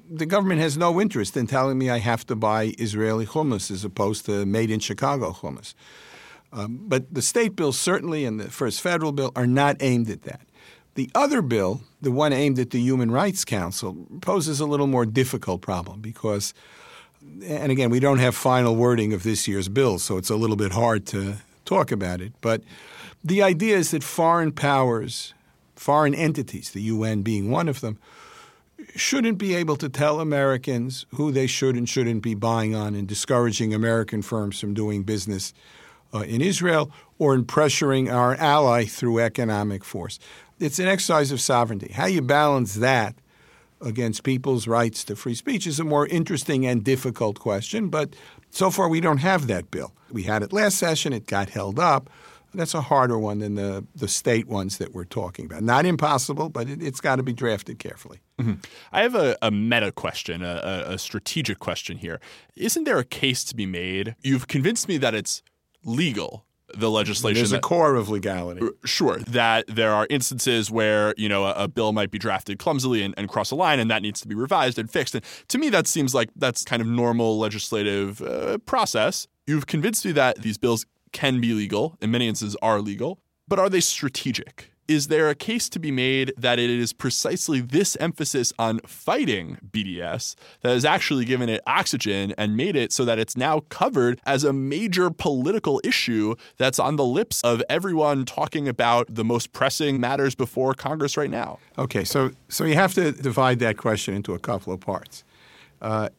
the 0.10 0.26
government 0.26 0.62
has 0.62 0.78
no 0.78 1.00
interest 1.02 1.36
in 1.36 1.48
telling 1.48 1.78
me 1.78 1.90
I 1.90 2.00
have 2.00 2.26
to 2.28 2.36
buy 2.36 2.74
Israeli 2.80 3.26
hummus 3.26 3.70
as 3.72 3.84
opposed 3.84 4.26
to 4.26 4.46
made 4.46 4.72
in 4.72 4.80
Chicago 4.80 5.32
hummus. 5.32 5.74
Um, 6.54 6.80
but 6.84 7.14
the 7.14 7.22
state 7.22 7.56
bill 7.56 7.74
certainly, 7.74 8.26
and 8.26 8.40
the 8.40 8.50
first 8.50 8.82
federal 8.82 9.12
bill, 9.12 9.32
are 9.36 9.48
not 9.48 9.78
aimed 9.80 10.10
at 10.10 10.24
that. 10.24 10.42
The 10.96 11.12
other 11.14 11.42
bill, 11.42 11.82
the 12.02 12.12
one 12.12 12.34
aimed 12.34 12.58
at 12.58 12.72
the 12.72 12.80
Human 12.80 13.12
Rights 13.12 13.46
Council, 13.46 14.08
poses 14.22 14.60
a 14.60 14.66
little 14.66 14.88
more 14.88 15.06
difficult 15.06 15.62
problem 15.62 16.02
because, 16.02 16.54
and 17.44 17.72
again, 17.72 17.90
we 17.90 18.00
don't 18.00 18.18
have 18.18 18.36
final 18.36 18.76
wording 18.76 19.14
of 19.14 19.24
this 19.24 19.48
year's 19.48 19.70
bill, 19.70 20.00
so 20.00 20.18
it's 20.18 20.30
a 20.30 20.36
little 20.36 20.56
bit 20.56 20.72
hard 20.72 21.06
to 21.08 21.36
talk 21.66 21.92
about 21.92 22.22
it. 22.22 22.34
But 22.42 22.64
the 23.24 23.44
idea 23.44 23.78
is 23.78 23.92
that 23.92 24.04
foreign 24.04 24.52
powers, 24.52 25.34
foreign 25.76 26.16
entities, 26.16 26.72
the 26.72 26.82
UN 26.84 27.22
being 27.22 27.52
one 27.52 27.68
of 27.68 27.82
them, 27.82 28.00
shouldn't 29.00 29.38
be 29.38 29.56
able 29.56 29.76
to 29.78 29.90
tell 29.90 30.20
Americans 30.20 31.06
who 31.16 31.32
they 31.32 31.48
should 31.48 31.76
and 31.76 31.88
shouldn't 31.88 32.24
be 32.24 32.36
buying 32.36 32.76
on 32.76 32.96
and 32.96 33.08
discouraging 33.08 33.74
American 33.74 34.22
firms 34.22 34.60
from 34.60 34.74
doing 34.74 35.04
business 35.04 35.54
uh, 36.14 36.20
in 36.20 36.42
Israel 36.42 36.92
or 37.18 37.36
in 37.36 37.46
pressuring 37.46 38.12
our 38.12 38.36
ally 38.36 38.86
through 38.86 39.20
economic 39.20 39.84
force. 39.84 40.20
It's 40.60 40.80
an 40.80 40.88
exercise 40.88 41.32
of 41.32 41.42
sovereignty. 41.42 41.92
How 41.94 42.06
you 42.06 42.22
balance 42.22 42.76
that 42.76 43.16
against 43.82 44.24
people's 44.24 44.68
rights 44.68 45.04
to 45.04 45.16
free 45.16 45.36
speech 45.36 45.68
is 45.68 45.80
a 45.80 45.84
more 45.84 46.08
interesting 46.08 46.66
and 46.66 46.84
difficult 46.84 47.40
question, 47.40 47.90
but 47.90 48.16
so 48.50 48.72
far 48.72 48.90
we 48.90 49.02
don't 49.02 49.20
have 49.20 49.48
that 49.48 49.70
bill. 49.70 49.94
We 50.12 50.24
had 50.24 50.42
it 50.42 50.54
last 50.54 50.78
session, 50.78 51.14
it 51.14 51.28
got 51.28 51.50
held 51.50 51.80
up. 51.80 52.10
That's 52.58 52.74
a 52.74 52.82
harder 52.82 53.18
one 53.18 53.40
than 53.40 53.56
the, 53.56 53.86
the 53.96 54.08
state 54.08 54.48
ones 54.48 54.78
that 54.78 54.94
we're 54.94 55.06
talking 55.06 55.46
about. 55.46 55.64
Not 55.64 55.86
impossible, 55.86 56.50
but 56.50 56.70
it, 56.70 56.82
has 56.82 57.00
got 57.00 57.18
to 57.18 57.24
be 57.24 57.34
drafted 57.34 57.80
carefully. 57.80 58.20
Mm-hmm. 58.40 58.54
I 58.92 59.02
have 59.02 59.16
a, 59.16 59.38
a 59.42 59.52
meta 59.52 59.92
question, 59.92 60.44
a, 60.44 60.84
a 60.88 60.98
strategic 60.98 61.60
question 61.60 61.98
here. 61.98 62.20
Isn't 62.56 62.84
there 62.84 62.98
a 62.98 63.06
case 63.06 63.44
to 63.46 63.56
be 63.56 63.66
made? 63.66 64.16
You've 64.22 64.48
convinced 64.48 64.88
me 64.88 64.98
that 64.98 65.14
it's 65.16 65.42
legal 65.84 66.48
the 66.76 66.90
legislation. 66.90 67.36
There's 67.36 67.52
that, 67.52 67.58
a 67.58 67.62
core 67.62 67.96
of 67.96 68.10
legality. 68.10 68.68
Sure, 68.84 69.20
that 69.20 69.66
there 69.68 69.94
are 69.94 70.08
instances 70.10 70.70
where 70.70 71.14
you 71.18 71.30
know 71.30 71.46
a, 71.46 71.54
a 71.54 71.68
bill 71.68 71.94
might 71.94 72.12
be 72.12 72.20
drafted 72.20 72.60
clumsily 72.60 73.04
and, 73.04 73.14
and, 73.18 73.30
cross 73.30 73.52
a 73.52 73.56
line, 73.56 73.80
and 73.80 73.90
that 73.90 74.02
needs 74.02 74.22
to 74.22 74.28
be 74.28 74.36
revised 74.36 74.78
and 74.78 74.90
fixed. 74.90 75.16
And 75.16 75.24
to 75.48 75.58
me, 75.58 75.70
that 75.70 75.88
seems 75.88 76.14
like 76.14 76.30
that's 76.36 76.64
kind 76.64 76.82
of 76.82 76.88
normal 76.88 77.40
legislative 77.40 78.22
uh, 78.22 78.58
process. 78.60 79.28
You've 79.46 79.68
convinced 79.68 80.06
me 80.06 80.12
that 80.14 80.42
these 80.42 80.58
bills 80.58 80.86
can 81.12 81.40
be 81.42 81.54
legal, 81.54 81.98
in 82.02 82.12
many 82.12 82.28
instances 82.28 82.58
are 82.62 82.80
legal, 82.82 83.20
but 83.48 83.60
are 83.60 83.70
they 83.70 83.80
strategic? 83.80 84.72
Is 84.88 85.08
there 85.10 85.30
a 85.30 85.36
case 85.36 85.68
to 85.70 85.80
be 85.80 85.92
made 85.92 86.34
that 86.38 86.60
it 86.60 86.70
is 86.70 86.94
precisely 86.94 87.60
this 87.60 87.98
emphasis 87.98 88.54
on 88.58 88.80
fighting 88.86 89.58
BDS 89.70 90.36
that 90.62 90.70
has 90.70 90.86
actually 90.86 91.26
given 91.26 91.50
it 91.50 91.60
oxygen 91.68 92.34
and 92.38 92.56
made 92.56 92.78
it 92.78 92.94
so 92.94 93.04
that 93.04 93.20
it's 93.20 93.36
now 93.36 93.60
covered 93.68 94.22
as 94.26 94.46
a 94.46 94.54
major 94.54 95.10
political 95.10 95.82
issue 95.84 96.36
that's 96.56 96.80
on 96.80 96.96
the 96.96 97.04
lips 97.04 97.42
of 97.42 97.62
everyone 97.70 98.24
talking 98.24 98.70
about 98.70 99.14
the 99.14 99.26
most 99.26 99.52
pressing 99.52 100.00
matters 100.00 100.36
before 100.36 100.74
Congress 100.74 101.18
right 101.18 101.32
now? 101.32 101.60
Okay, 101.78 102.06
so 102.06 102.32
so 102.48 102.64
you 102.64 102.76
have 102.76 102.94
to 102.94 103.12
divide 103.12 103.60
that 103.60 103.76
question 103.76 104.14
into 104.14 104.34
a 104.34 104.40
couple 104.40 104.72
of 104.72 104.80
parts. 104.80 105.26
Uh, 105.82 106.10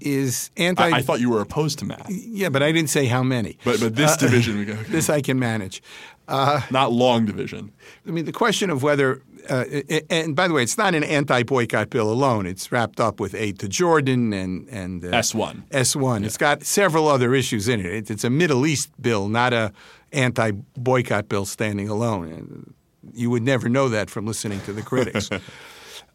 is 0.00 0.50
anti. 0.56 0.84
I, 0.84 0.98
I, 0.98 1.02
thought 1.02 1.20
you 1.20 1.30
were 1.30 1.40
opposed 1.40 1.78
to 1.80 1.84
math. 1.84 2.10
Yeah, 2.10 2.48
but 2.48 2.62
I 2.62 2.72
didn't 2.72 2.90
say 2.90 3.06
how 3.06 3.22
many. 3.22 3.58
But 3.64 3.80
but 3.80 3.96
this 3.96 4.12
uh, 4.12 4.16
division 4.16 4.58
we 4.58 4.64
go. 4.64 4.74
this 4.88 5.10
I 5.10 5.20
can 5.20 5.38
manage. 5.38 5.82
Uh, 6.28 6.60
not 6.70 6.92
long 6.92 7.24
division. 7.24 7.72
I 8.06 8.10
mean, 8.10 8.26
the 8.26 8.32
question 8.32 8.68
of 8.68 8.82
whether, 8.82 9.22
uh, 9.48 9.64
and 10.10 10.36
by 10.36 10.46
the 10.46 10.52
way, 10.52 10.62
it's 10.62 10.76
not 10.76 10.94
an 10.94 11.02
anti-boycott 11.02 11.88
bill 11.88 12.12
alone. 12.12 12.44
It's 12.44 12.70
wrapped 12.70 13.00
up 13.00 13.18
with 13.18 13.34
aid 13.34 13.58
to 13.60 13.68
Jordan 13.68 14.34
and 14.34 14.68
and 14.68 15.04
uh, 15.04 15.08
S 15.08 15.34
one. 15.34 15.64
S 15.70 15.96
one. 15.96 16.24
It's 16.24 16.36
got 16.36 16.64
several 16.64 17.08
other 17.08 17.34
issues 17.34 17.66
in 17.66 17.80
it. 17.80 18.10
It's 18.10 18.24
a 18.24 18.30
Middle 18.30 18.66
East 18.66 18.90
bill, 19.00 19.28
not 19.28 19.52
a 19.52 19.72
anti-boycott 20.12 21.28
bill 21.28 21.46
standing 21.46 21.88
alone. 21.88 22.74
You 23.14 23.30
would 23.30 23.42
never 23.42 23.68
know 23.68 23.88
that 23.88 24.10
from 24.10 24.26
listening 24.26 24.60
to 24.62 24.72
the 24.72 24.82
critics. 24.82 25.30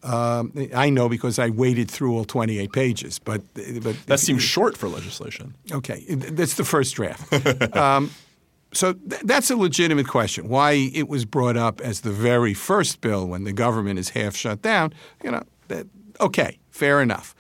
Um, 0.04 0.52
I 0.76 0.90
know 0.90 1.08
because 1.08 1.40
I 1.40 1.50
waded 1.50 1.90
through 1.90 2.16
all 2.16 2.26
28 2.26 2.72
pages, 2.74 3.20
but 3.20 3.42
but 3.82 3.96
that 4.08 4.20
seems 4.20 4.44
short 4.44 4.78
for 4.78 4.90
legislation. 4.90 5.56
Okay, 5.72 6.04
that's 6.10 6.56
the 6.56 6.66
first 6.66 6.96
draft. 6.96 7.76
um, 7.76 8.12
so 8.74 8.94
th- 8.94 9.22
that's 9.24 9.50
a 9.50 9.56
legitimate 9.56 10.08
question. 10.08 10.50
Why 10.50 10.92
it 10.94 11.08
was 11.08 11.26
brought 11.26 11.56
up 11.56 11.80
as 11.80 12.02
the 12.02 12.12
very 12.12 12.54
first 12.54 13.02
bill 13.02 13.28
when 13.28 13.44
the 13.44 13.54
government 13.54 14.00
is 14.00 14.10
half 14.10 14.36
shut 14.36 14.62
down? 14.62 14.94
You 15.24 15.32
know, 15.32 15.44
that, 15.70 15.88
okay, 16.20 16.60
fair 16.70 17.02
enough. 17.02 17.36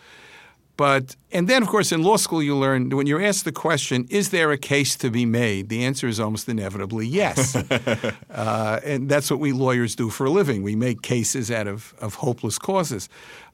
But 0.84 1.16
and 1.32 1.48
then 1.48 1.62
of 1.63 1.70
course 1.70 1.94
in 1.94 2.04
law 2.04 2.18
school 2.18 2.44
you 2.44 2.58
learn 2.58 2.90
when 2.90 3.08
you're 3.08 3.24
asked 3.24 3.46
the 3.46 3.54
question, 3.54 4.06
is 4.10 4.32
there 4.32 4.52
a 4.52 4.58
case 4.58 4.98
to 4.98 5.10
be 5.10 5.25
made? 5.25 5.70
The 5.70 5.86
answer 5.86 6.10
is 6.10 6.20
almost 6.20 6.50
inevitably 6.50 7.08
yes, 7.08 7.56
uh, 8.30 8.82
and 8.84 9.08
that's 9.08 9.32
what 9.32 9.40
we 9.40 9.54
lawyers 9.54 9.96
do 9.96 10.10
for 10.10 10.25
a 10.25 10.30
living. 10.30 10.62
We 10.62 10.75
make 10.75 11.02
cases 11.02 11.50
out 11.50 11.68
of 11.68 11.94
of 12.00 12.16
hopeless 12.16 12.60
causes. 12.60 13.08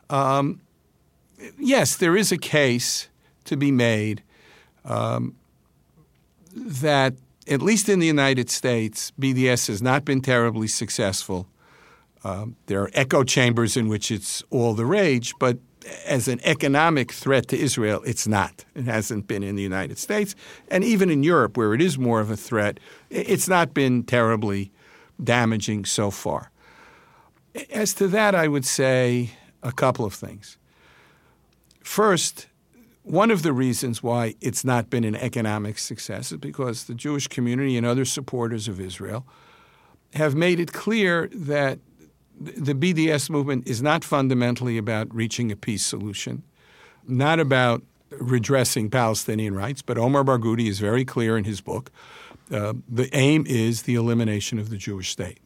Um, 0.10 0.62
yes, 1.60 1.98
there 1.98 2.18
is 2.18 2.32
a 2.32 2.38
case 2.40 3.10
to 3.46 3.56
be 3.56 3.72
made 3.72 4.24
um, 4.84 5.36
that 6.56 7.14
at 7.48 7.62
least 7.62 7.90
in 7.90 8.00
the 8.00 8.08
United 8.08 8.50
States, 8.50 9.12
BDS 9.22 9.68
has 9.68 9.84
not 9.84 10.04
been 10.04 10.22
terribly 10.22 10.68
successful. 10.68 11.46
Um, 12.24 12.56
there 12.66 12.82
are 12.82 12.90
echo 12.96 13.24
chambers 13.24 13.78
in 13.78 13.88
which 13.88 14.10
it's 14.10 14.42
all 14.50 14.74
the 14.74 14.88
rage, 14.88 15.36
but 15.40 15.60
as 16.06 16.28
an 16.28 16.40
economic 16.44 17.12
threat 17.12 17.48
to 17.50 17.58
Israel, 17.58 18.02
it's 18.06 18.28
not. 18.28 18.66
It 18.76 18.86
hasn't 18.86 19.28
been 19.28 19.44
in 19.44 19.56
the 19.56 19.64
United 19.64 19.98
States. 19.98 20.36
And 20.70 20.84
even 20.84 21.10
in 21.10 21.24
Europe, 21.24 21.58
where 21.58 21.74
it 21.74 21.82
is 21.82 21.98
more 21.98 22.20
of 22.20 22.30
a 22.30 22.38
threat, 22.38 22.80
it's 23.10 23.48
not 23.48 23.74
been 23.74 24.04
terribly 24.04 24.72
damaging 25.24 25.86
so 25.86 26.12
far. 26.12 26.52
As 27.72 27.94
to 27.96 28.08
that, 28.10 28.36
I 28.36 28.48
would 28.48 28.66
say 28.66 29.32
a 29.64 29.72
couple 29.72 30.06
of 30.06 30.14
things. 30.14 30.58
First, 31.82 32.48
one 33.04 33.32
of 33.32 33.42
the 33.42 33.54
reasons 33.54 34.04
why 34.04 34.36
it's 34.40 34.64
not 34.64 34.90
been 34.90 35.04
an 35.04 35.16
economic 35.16 35.80
success 35.80 36.32
is 36.32 36.38
because 36.38 36.84
the 36.84 36.94
Jewish 36.94 37.28
community 37.28 37.76
and 37.76 37.86
other 37.86 38.06
supporters 38.06 38.68
of 38.68 38.80
Israel 38.80 39.26
have 40.14 40.36
made 40.36 40.60
it 40.60 40.74
clear 40.74 41.30
that 41.34 41.80
the 42.40 42.74
BDS 42.74 43.30
movement 43.30 43.68
is 43.68 43.82
not 43.82 44.04
fundamentally 44.04 44.78
about 44.78 45.14
reaching 45.14 45.52
a 45.52 45.56
peace 45.56 45.86
solution, 45.86 46.44
not 47.08 47.40
about 47.40 47.84
redressing 48.12 48.90
Palestinian 48.90 49.54
rights, 49.54 49.82
but 49.82 49.98
Omar 49.98 50.24
Barghouti 50.24 50.68
is 50.68 50.80
very 50.80 51.06
clear 51.06 51.38
in 51.38 51.44
his 51.44 51.62
book. 51.62 51.92
Uh, 52.52 52.74
the 52.88 53.14
aim 53.16 53.46
is 53.48 53.84
the 53.84 53.96
elimination 53.96 54.58
of 54.58 54.70
the 54.70 54.78
Jewish 54.78 55.12
state. 55.12 55.40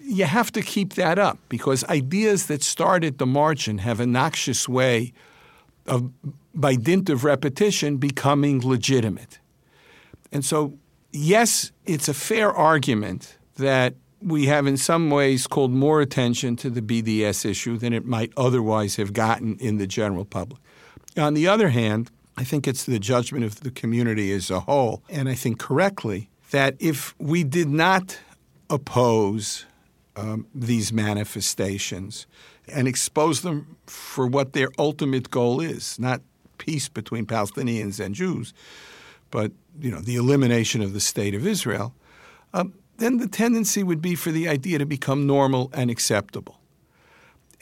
You 0.00 0.24
have 0.24 0.52
to 0.52 0.62
keep 0.62 0.94
that 0.94 1.18
up 1.18 1.38
because 1.48 1.84
ideas 1.84 2.46
that 2.46 2.62
start 2.62 3.04
at 3.04 3.18
the 3.18 3.26
margin 3.26 3.78
have 3.78 4.00
a 4.00 4.06
noxious 4.06 4.68
way 4.68 5.12
of, 5.86 6.10
by 6.54 6.76
dint 6.76 7.10
of 7.10 7.24
repetition, 7.24 7.96
becoming 7.96 8.66
legitimate. 8.66 9.40
And 10.32 10.44
so, 10.44 10.78
yes, 11.12 11.72
it's 11.84 12.08
a 12.08 12.14
fair 12.14 12.52
argument 12.52 13.36
that 13.56 13.94
we 14.26 14.46
have 14.46 14.66
in 14.66 14.76
some 14.76 15.08
ways 15.08 15.46
called 15.46 15.70
more 15.70 16.00
attention 16.00 16.56
to 16.56 16.68
the 16.68 16.82
BDS 16.82 17.48
issue 17.48 17.78
than 17.78 17.92
it 17.92 18.04
might 18.04 18.32
otherwise 18.36 18.96
have 18.96 19.12
gotten 19.12 19.56
in 19.58 19.78
the 19.78 19.86
general 19.86 20.24
public. 20.24 20.60
On 21.16 21.34
the 21.34 21.46
other 21.46 21.68
hand, 21.68 22.10
I 22.36 22.42
think 22.42 22.66
it's 22.66 22.84
the 22.84 22.98
judgment 22.98 23.44
of 23.44 23.60
the 23.60 23.70
community 23.70 24.32
as 24.32 24.50
a 24.50 24.60
whole, 24.60 25.04
and 25.08 25.28
I 25.28 25.34
think 25.34 25.60
correctly, 25.60 26.28
that 26.50 26.74
if 26.80 27.14
we 27.18 27.44
did 27.44 27.68
not 27.68 28.18
oppose 28.68 29.64
um, 30.16 30.48
these 30.52 30.92
manifestations 30.92 32.26
and 32.66 32.88
expose 32.88 33.42
them 33.42 33.76
for 33.86 34.26
what 34.26 34.54
their 34.54 34.70
ultimate 34.76 35.30
goal 35.30 35.60
is, 35.60 36.00
not 36.00 36.20
peace 36.58 36.88
between 36.88 37.26
Palestinians 37.26 38.04
and 38.04 38.14
Jews, 38.14 38.52
but 39.30 39.52
you 39.80 39.90
know 39.90 40.00
the 40.00 40.16
elimination 40.16 40.82
of 40.82 40.94
the 40.94 41.00
state 41.00 41.34
of 41.34 41.46
Israel, 41.46 41.94
um, 42.52 42.74
then 42.98 43.18
the 43.18 43.28
tendency 43.28 43.82
would 43.82 44.00
be 44.00 44.14
for 44.14 44.30
the 44.30 44.48
idea 44.48 44.78
to 44.78 44.86
become 44.86 45.26
normal 45.26 45.70
and 45.74 45.90
acceptable. 45.90 46.60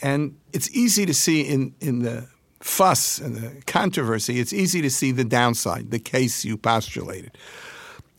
And 0.03 0.37
it's 0.53 0.71
easy 0.71 1.07
to 1.07 1.15
see 1.15 1.43
in, 1.43 1.75
in 1.81 2.01
the 2.01 2.29
fuss 2.61 3.19
and 3.19 3.37
the 3.37 3.63
controversy, 3.63 4.41
it's 4.41 4.53
easy 4.53 4.81
to 4.83 4.91
see 4.91 5.13
the 5.13 5.25
downside, 5.25 5.91
the 5.91 5.99
case 5.99 6.45
you 6.45 6.57
postulated. 6.57 7.37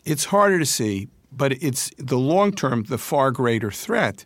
It's 0.06 0.26
harder 0.26 0.60
to 0.60 0.66
see, 0.66 1.10
but 1.32 1.52
it's 1.64 1.92
the 1.98 2.18
long 2.18 2.54
term, 2.54 2.84
the 2.84 2.98
far 2.98 3.32
greater 3.32 3.72
threat 3.72 4.26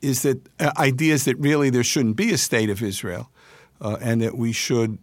is 0.00 0.22
that 0.22 0.40
uh, 0.60 0.70
ideas 0.76 1.24
that 1.24 1.36
really 1.38 1.70
there 1.70 1.82
shouldn't 1.82 2.16
be 2.16 2.32
a 2.32 2.38
state 2.38 2.70
of 2.70 2.82
Israel 2.82 3.30
uh, 3.80 3.96
and 4.00 4.20
that 4.20 4.36
we 4.36 4.52
should 4.52 4.98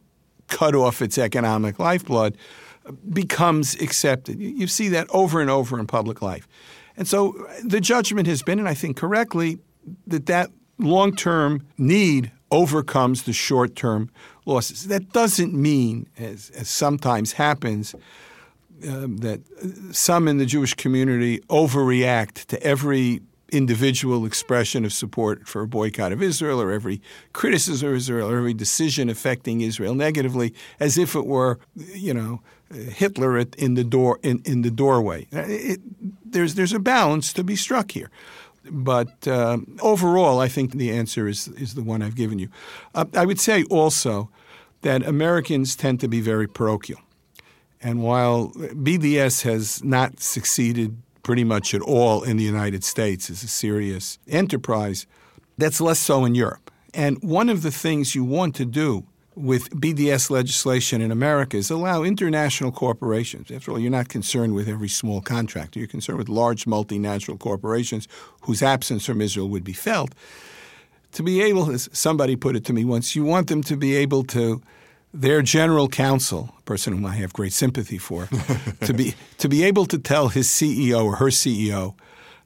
cut 0.47 0.75
off 0.75 1.01
its 1.01 1.17
economic 1.17 1.79
lifeblood 1.79 2.37
becomes 3.11 3.75
accepted. 3.81 4.39
You, 4.39 4.49
you 4.49 4.67
see 4.67 4.89
that 4.89 5.07
over 5.09 5.41
and 5.41 5.49
over 5.49 5.79
in 5.79 5.87
public 5.87 6.21
life. 6.21 6.47
And 6.97 7.07
so 7.07 7.47
the 7.63 7.81
judgment 7.81 8.27
has 8.27 8.41
been, 8.41 8.59
and 8.59 8.69
I 8.69 8.73
think 8.73 8.97
correctly, 8.97 9.59
that 10.07 10.25
that 10.27 10.51
long 10.77 11.15
term 11.15 11.65
need 11.77 12.31
overcomes 12.51 13.23
the 13.23 13.33
short 13.33 13.75
term 13.75 14.09
losses. 14.45 14.87
That 14.87 15.11
doesn't 15.11 15.53
mean, 15.53 16.07
as, 16.17 16.51
as 16.51 16.69
sometimes 16.69 17.33
happens, 17.33 17.95
um, 18.87 19.17
that 19.17 19.41
some 19.91 20.27
in 20.27 20.37
the 20.37 20.45
Jewish 20.45 20.73
community 20.73 21.39
overreact 21.49 22.45
to 22.45 22.61
every 22.63 23.21
individual 23.51 24.25
expression 24.25 24.85
of 24.85 24.91
support 24.91 25.47
for 25.47 25.61
a 25.61 25.67
boycott 25.67 26.11
of 26.11 26.21
Israel 26.21 26.61
or 26.61 26.71
every 26.71 27.01
criticism 27.31 27.89
of 27.89 27.95
Israel 27.95 28.29
or 28.29 28.37
every 28.37 28.53
decision 28.53 29.09
affecting 29.09 29.61
Israel 29.61 29.95
negatively 29.95 30.53
as 30.79 30.97
if 30.97 31.15
it 31.15 31.25
were, 31.25 31.59
you 31.75 32.13
know, 32.13 32.41
Hitler 32.75 33.37
in 33.39 33.75
the 33.75 33.83
door 33.83 34.19
in, 34.21 34.41
in 34.45 34.61
the 34.61 34.71
doorway. 34.71 35.27
It, 35.31 35.79
there's 36.25 36.55
there's 36.55 36.73
a 36.73 36.79
balance 36.79 37.33
to 37.33 37.43
be 37.43 37.55
struck 37.55 37.91
here. 37.91 38.09
But 38.69 39.27
uh, 39.27 39.59
overall, 39.81 40.39
I 40.39 40.47
think 40.47 40.71
the 40.71 40.91
answer 40.91 41.27
is 41.27 41.47
is 41.49 41.75
the 41.75 41.83
one 41.83 42.01
I've 42.01 42.15
given 42.15 42.39
you. 42.39 42.49
Uh, 42.93 43.05
I 43.13 43.25
would 43.25 43.39
say 43.39 43.63
also 43.65 44.29
that 44.81 45.05
Americans 45.05 45.75
tend 45.75 45.99
to 45.99 46.07
be 46.07 46.21
very 46.21 46.47
parochial, 46.47 46.99
and 47.81 48.03
while 48.03 48.49
BDS 48.55 49.43
has 49.43 49.83
not 49.83 50.19
succeeded 50.19 50.97
pretty 51.23 51.43
much 51.43 51.73
at 51.73 51.81
all 51.81 52.23
in 52.23 52.37
the 52.37 52.43
United 52.43 52.83
States 52.83 53.29
as 53.29 53.43
a 53.43 53.47
serious 53.47 54.19
enterprise, 54.27 55.07
that's 55.57 55.81
less 55.81 55.99
so 55.99 56.23
in 56.23 56.35
Europe. 56.35 56.71
And 56.93 57.21
one 57.23 57.49
of 57.49 57.61
the 57.61 57.71
things 57.71 58.15
you 58.15 58.23
want 58.23 58.55
to 58.55 58.65
do 58.65 59.05
with 59.35 59.69
BDS 59.69 60.29
legislation 60.29 61.01
in 61.01 61.11
America 61.11 61.57
is 61.57 61.69
allow 61.69 62.03
international 62.03 62.71
corporations. 62.71 63.51
After 63.51 63.71
all, 63.71 63.79
you're 63.79 63.91
not 63.91 64.07
concerned 64.07 64.55
with 64.55 64.69
every 64.69 64.87
small 64.87 65.21
contractor. 65.21 65.79
You're 65.79 65.87
concerned 65.87 66.17
with 66.17 66.29
large 66.29 66.65
multinational 66.65 67.37
corporations 67.37 68.07
whose 68.41 68.63
absence 68.63 69.05
from 69.05 69.21
Israel 69.21 69.49
would 69.49 69.63
be 69.63 69.73
felt. 69.73 70.13
To 71.13 71.23
be 71.23 71.41
able, 71.41 71.69
as 71.71 71.89
somebody 71.91 72.35
put 72.35 72.55
it 72.55 72.65
to 72.65 72.73
me 72.73 72.85
once, 72.85 73.15
you 73.15 73.23
want 73.23 73.47
them 73.47 73.61
to 73.63 73.75
be 73.75 73.95
able 73.95 74.23
to 74.25 74.61
their 75.13 75.41
general 75.41 75.87
counsel, 75.87 76.53
a 76.57 76.61
person 76.63 76.93
whom 76.93 77.05
I 77.05 77.15
have 77.15 77.31
great 77.31 77.53
sympathy 77.53 77.97
for, 77.97 78.27
to 78.81 78.93
be 78.93 79.15
to 79.37 79.47
be 79.47 79.63
able 79.63 79.85
to 79.87 79.97
tell 79.97 80.27
his 80.27 80.47
CEO 80.47 81.05
or 81.05 81.15
her 81.15 81.27
CEO, 81.27 81.95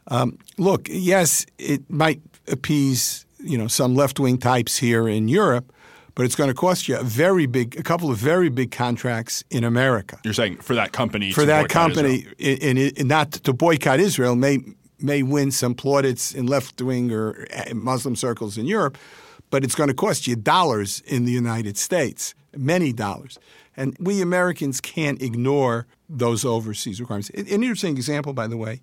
um, 0.07 0.37
look, 0.57 0.87
yes, 0.87 1.45
it 1.57 1.89
might 1.89 2.21
appease 2.47 3.25
you 3.39 3.57
know 3.57 3.67
some 3.67 3.95
left 3.95 4.19
wing 4.19 4.37
types 4.37 4.77
here 4.77 5.07
in 5.07 5.27
Europe, 5.27 5.71
but 6.19 6.25
it's 6.25 6.35
going 6.35 6.49
to 6.49 6.53
cost 6.53 6.89
you 6.89 6.97
a 6.97 7.01
very 7.01 7.45
big, 7.45 7.79
a 7.79 7.81
couple 7.81 8.11
of 8.11 8.17
very 8.17 8.49
big 8.49 8.71
contracts 8.71 9.41
in 9.49 9.63
America. 9.63 10.19
You're 10.25 10.33
saying 10.33 10.57
for 10.57 10.75
that 10.75 10.91
company, 10.91 11.31
for 11.31 11.45
that 11.45 11.69
company, 11.69 12.27
in, 12.37 12.57
in, 12.57 12.77
in, 12.77 13.07
not 13.07 13.31
to 13.31 13.53
boycott 13.53 14.01
Israel 14.01 14.35
may 14.35 14.59
may 14.99 15.23
win 15.23 15.49
some 15.49 15.73
plaudits 15.73 16.33
in 16.33 16.45
left 16.45 16.81
wing 16.81 17.09
or 17.13 17.47
uh, 17.55 17.73
Muslim 17.73 18.17
circles 18.17 18.57
in 18.57 18.65
Europe, 18.65 18.97
but 19.49 19.63
it's 19.63 19.75
going 19.75 19.87
to 19.87 19.93
cost 19.93 20.27
you 20.27 20.35
dollars 20.35 21.01
in 21.05 21.23
the 21.23 21.31
United 21.31 21.77
States 21.77 22.35
many 22.53 22.91
dollars. 22.91 23.39
And 23.77 23.95
we 23.97 24.21
Americans 24.21 24.81
can't 24.81 25.21
ignore 25.21 25.87
those 26.09 26.43
overseas 26.43 26.99
requirements. 26.99 27.29
An 27.29 27.63
interesting 27.63 27.95
example, 27.95 28.33
by 28.33 28.47
the 28.47 28.57
way, 28.57 28.81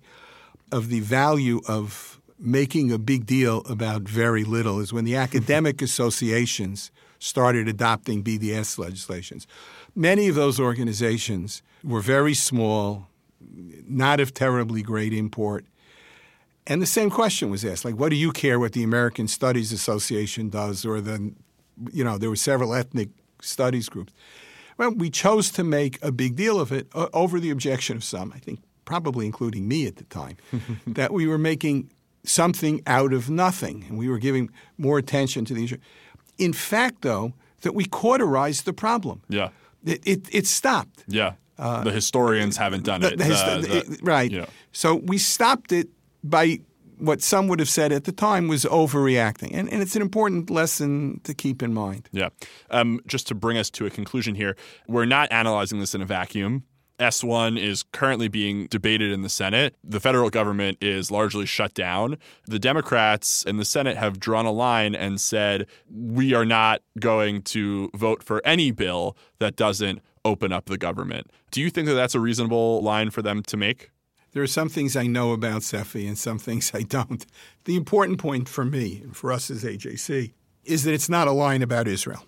of 0.71 0.89
the 0.89 1.01
value 1.01 1.61
of 1.67 2.19
making 2.39 2.91
a 2.91 2.97
big 2.97 3.27
deal 3.27 3.61
about 3.69 4.01
very 4.01 4.43
little 4.43 4.79
is 4.79 4.91
when 4.91 5.05
the 5.05 5.15
academic 5.27 5.83
associations 5.83 6.89
started 7.19 7.67
adopting 7.67 8.23
BDS 8.23 8.77
legislations. 8.77 9.47
Many 9.95 10.27
of 10.27 10.35
those 10.35 10.59
organizations 10.59 11.63
were 11.83 12.01
very 12.01 12.33
small, 12.33 13.07
not 13.39 14.19
of 14.19 14.33
terribly 14.33 14.81
great 14.81 15.13
import. 15.13 15.65
And 16.65 16.81
the 16.81 16.87
same 16.87 17.09
question 17.09 17.49
was 17.49 17.63
asked, 17.63 17.85
like, 17.85 17.95
what 17.95 18.09
do 18.09 18.15
you 18.15 18.31
care 18.31 18.59
what 18.59 18.73
the 18.73 18.83
American 18.83 19.27
Studies 19.27 19.71
Association 19.71 20.49
does, 20.49 20.85
or 20.85 20.99
the, 20.99 21.33
you 21.91 22.03
know, 22.03 22.17
there 22.17 22.29
were 22.29 22.35
several 22.35 22.73
ethnic 22.73 23.09
studies 23.41 23.89
groups. 23.89 24.13
Well, 24.77 24.91
we 24.91 25.09
chose 25.09 25.49
to 25.51 25.63
make 25.63 26.03
a 26.03 26.11
big 26.11 26.35
deal 26.35 26.59
of 26.59 26.71
it 26.71 26.87
uh, 26.93 27.07
over 27.13 27.39
the 27.39 27.49
objection 27.49 27.97
of 27.97 28.03
some, 28.03 28.31
I 28.33 28.39
think 28.39 28.59
probably 28.85 29.25
including 29.25 29.67
me 29.67 29.85
at 29.85 29.97
the 29.97 30.05
time, 30.05 30.37
that 30.87 31.11
we 31.11 31.27
were 31.27 31.37
making 31.37 31.91
something 32.23 32.81
out 32.87 33.13
of 33.13 33.29
nothing 33.29 33.85
and 33.87 33.97
we 33.97 34.09
were 34.09 34.17
giving 34.17 34.49
more 34.77 34.97
attention 34.97 35.45
to 35.45 35.53
the 35.53 35.63
issue. 35.63 35.77
In 36.37 36.53
fact, 36.53 37.01
though, 37.01 37.33
that 37.61 37.73
we 37.73 37.85
cauterized 37.85 38.65
the 38.65 38.73
problem. 38.73 39.21
Yeah. 39.29 39.49
It, 39.85 40.01
it, 40.05 40.29
it 40.31 40.47
stopped. 40.47 41.03
Yeah. 41.07 41.33
Uh, 41.57 41.83
the 41.83 41.91
historians 41.91 42.57
haven't 42.57 42.83
done 42.83 43.01
the, 43.01 43.13
it. 43.13 43.17
The, 43.17 43.25
the, 43.25 43.99
right. 44.03 44.31
You 44.31 44.41
know. 44.41 44.47
So 44.71 44.95
we 44.95 45.17
stopped 45.17 45.71
it 45.71 45.89
by 46.23 46.59
what 46.99 47.21
some 47.21 47.47
would 47.47 47.59
have 47.59 47.69
said 47.69 47.91
at 47.91 48.03
the 48.03 48.11
time 48.11 48.47
was 48.47 48.65
overreacting. 48.65 49.51
And, 49.53 49.71
and 49.71 49.81
it's 49.81 49.95
an 49.95 50.01
important 50.01 50.49
lesson 50.49 51.19
to 51.23 51.33
keep 51.33 51.61
in 51.63 51.73
mind. 51.73 52.09
Yeah. 52.11 52.29
Um, 52.69 53.01
just 53.07 53.27
to 53.27 53.35
bring 53.35 53.57
us 53.57 53.69
to 53.71 53.85
a 53.85 53.89
conclusion 53.89 54.35
here, 54.35 54.55
we're 54.87 55.05
not 55.05 55.31
analyzing 55.31 55.79
this 55.79 55.95
in 55.95 56.01
a 56.01 56.05
vacuum. 56.05 56.63
S1 56.99 57.59
is 57.59 57.83
currently 57.91 58.27
being 58.27 58.67
debated 58.67 59.11
in 59.11 59.21
the 59.21 59.29
Senate. 59.29 59.75
The 59.83 59.99
federal 59.99 60.29
government 60.29 60.77
is 60.81 61.11
largely 61.11 61.45
shut 61.45 61.73
down. 61.73 62.17
The 62.45 62.59
Democrats 62.59 63.43
in 63.43 63.57
the 63.57 63.65
Senate 63.65 63.97
have 63.97 64.19
drawn 64.19 64.45
a 64.45 64.51
line 64.51 64.95
and 64.95 65.21
said, 65.21 65.67
we 65.91 66.33
are 66.33 66.45
not 66.45 66.81
going 66.99 67.43
to 67.43 67.91
vote 67.95 68.23
for 68.23 68.41
any 68.45 68.71
bill 68.71 69.15
that 69.39 69.55
doesn't 69.55 70.01
open 70.25 70.51
up 70.51 70.65
the 70.65 70.77
government. 70.77 71.31
Do 71.51 71.61
you 71.61 71.69
think 71.69 71.87
that 71.87 71.93
that's 71.93 72.15
a 72.15 72.19
reasonable 72.19 72.81
line 72.81 73.11
for 73.11 73.21
them 73.21 73.43
to 73.43 73.57
make? 73.57 73.91
There 74.33 74.43
are 74.43 74.47
some 74.47 74.69
things 74.69 74.95
I 74.95 75.07
know 75.07 75.31
about 75.31 75.61
Seffi 75.61 76.07
and 76.07 76.17
some 76.17 76.37
things 76.37 76.71
I 76.73 76.81
don't. 76.81 77.25
The 77.65 77.75
important 77.75 78.19
point 78.19 78.49
for 78.49 78.65
me 78.65 79.01
and 79.03 79.15
for 79.15 79.31
us 79.31 79.49
as 79.49 79.63
AJC 79.63 80.33
is 80.65 80.83
that 80.83 80.93
it's 80.93 81.09
not 81.09 81.27
a 81.27 81.31
line 81.31 81.61
about 81.61 81.87
Israel. 81.87 82.25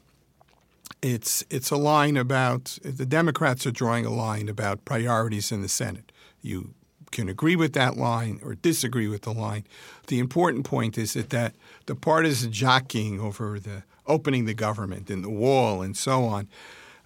It's 1.02 1.46
it's 1.50 1.72
a 1.72 1.78
line 1.78 2.18
about 2.18 2.78
the 2.84 3.06
Democrats 3.06 3.66
are 3.66 3.72
drawing 3.72 4.06
a 4.06 4.10
line 4.10 4.50
about 4.50 4.84
priorities 4.84 5.52
in 5.52 5.62
the 5.62 5.70
Senate. 5.70 6.12
You 6.42 6.74
can 7.12 7.30
agree 7.30 7.56
with 7.56 7.74
that 7.74 7.98
line 7.98 8.40
or 8.44 8.56
disagree 8.56 9.08
with 9.08 9.24
the 9.24 9.34
line. 9.34 9.66
The 10.08 10.20
important 10.20 10.66
point 10.66 10.98
is 10.98 11.14
that, 11.14 11.30
that 11.32 11.56
the 11.86 11.96
partisan 11.96 12.52
jockeying 12.52 13.20
over 13.20 13.60
the 13.60 13.84
opening 14.06 14.46
the 14.46 14.54
government 14.54 15.10
and 15.10 15.24
the 15.24 15.30
wall 15.30 15.82
and 15.82 15.96
so 15.96 16.26
on. 16.26 16.48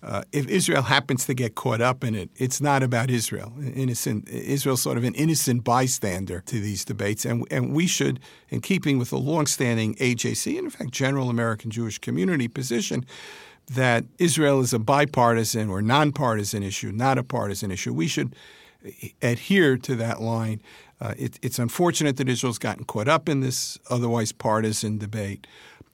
Uh, 0.02 0.22
if 0.34 0.48
Israel 0.48 0.82
happens 0.82 1.26
to 1.26 1.34
get 1.34 1.56
caught 1.56 1.80
up 1.80 2.04
in 2.04 2.14
it, 2.14 2.30
it's 2.36 2.60
not 2.60 2.84
about 2.84 3.10
Israel. 3.10 3.54
Innocent 3.74 4.28
Israel's 4.28 4.82
sort 4.82 4.98
of 4.98 5.06
an 5.06 5.16
innocent 5.16 5.64
bystander 5.64 6.42
to 6.42 6.60
these 6.60 6.84
debates, 6.84 7.24
and 7.24 7.48
and 7.50 7.74
we 7.74 7.88
should, 7.88 8.20
in 8.50 8.60
keeping 8.60 8.98
with 8.98 9.12
the 9.12 9.18
longstanding 9.18 9.96
AJC 9.96 10.58
and 10.58 10.66
in 10.66 10.70
fact 10.70 10.92
general 10.92 11.30
American 11.30 11.72
Jewish 11.72 12.00
community 12.00 12.50
position, 12.50 13.06
that 13.68 14.06
Israel 14.18 14.62
is 14.62 14.74
a 14.74 14.80
bipartisan 14.80 15.70
or 15.70 15.82
nonpartisan 15.82 16.64
issue, 16.64 16.92
not 16.92 17.18
a 17.18 17.24
partisan 17.24 17.72
issue. 17.72 17.94
We 17.94 18.08
should 18.08 18.36
adhere 19.22 19.78
to 19.78 19.96
that 19.96 20.22
line. 20.22 20.62
Uh, 21.00 21.14
it, 21.18 21.40
it's 21.42 21.60
unfortunate 21.60 22.18
that 22.18 22.30
Israel's 22.30 22.60
gotten 22.60 22.86
caught 22.86 23.08
up 23.08 23.28
in 23.30 23.40
this 23.40 23.80
otherwise 23.90 24.32
partisan 24.32 24.98
debate, 24.98 25.48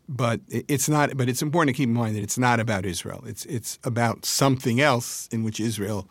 but 0.08 0.42
it's 0.50 0.90
not. 0.90 1.16
But 1.16 1.30
it's 1.30 1.42
important 1.42 1.76
to 1.76 1.78
keep 1.80 1.90
in 1.90 1.96
mind 1.96 2.16
that 2.16 2.24
it's 2.24 2.38
not 2.38 2.60
about 2.60 2.86
Israel. 2.86 3.24
It's 3.26 3.46
it's 3.46 3.80
about 3.84 4.26
something 4.26 4.82
else 4.82 5.28
in 5.32 5.44
which 5.44 5.60
Israel 5.60 6.10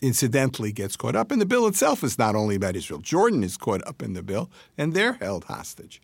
incidentally 0.00 0.72
gets 0.72 0.96
caught 0.96 1.16
up. 1.16 1.30
And 1.30 1.40
the 1.40 1.46
bill 1.46 1.66
itself 1.66 2.04
is 2.04 2.18
not 2.18 2.36
only 2.36 2.54
about 2.54 2.76
Israel. 2.76 3.00
Jordan 3.00 3.42
is 3.42 3.56
caught 3.56 3.86
up 3.86 4.02
in 4.02 4.12
the 4.12 4.22
bill, 4.22 4.50
and 4.76 4.94
they're 4.94 5.14
held 5.14 5.44
hostage. 5.44 6.00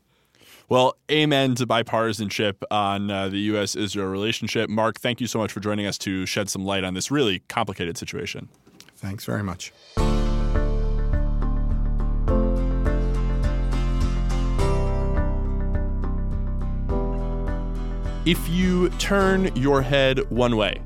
Well, 0.68 0.96
amen 1.11 1.57
to 1.57 1.66
bipartisanship 1.66 2.62
on 2.70 3.11
uh, 3.11 3.29
the 3.29 3.38
U.S. 3.38 3.77
Israel 3.77 4.09
relationship. 4.09 4.70
Mark, 4.70 4.98
thank 4.98 5.20
you 5.20 5.27
so 5.27 5.38
much 5.38 5.53
for 5.53 5.61
joining 5.61 5.87
us 5.87 5.98
to 5.98 6.24
shed 6.24 6.48
some 6.48 6.64
light 6.64 6.85
on 6.85 6.94
this 6.94 7.11
really 7.11 7.40
complicated 7.48 7.98
situation. 7.98 8.48
Thanks 8.96 9.24
very 9.24 9.42
much. 9.42 9.72
If 18.27 18.48
you 18.48 18.88
turn 18.98 19.55
your 19.55 19.83
head 19.83 20.31
one 20.31 20.57
way, 20.57 20.81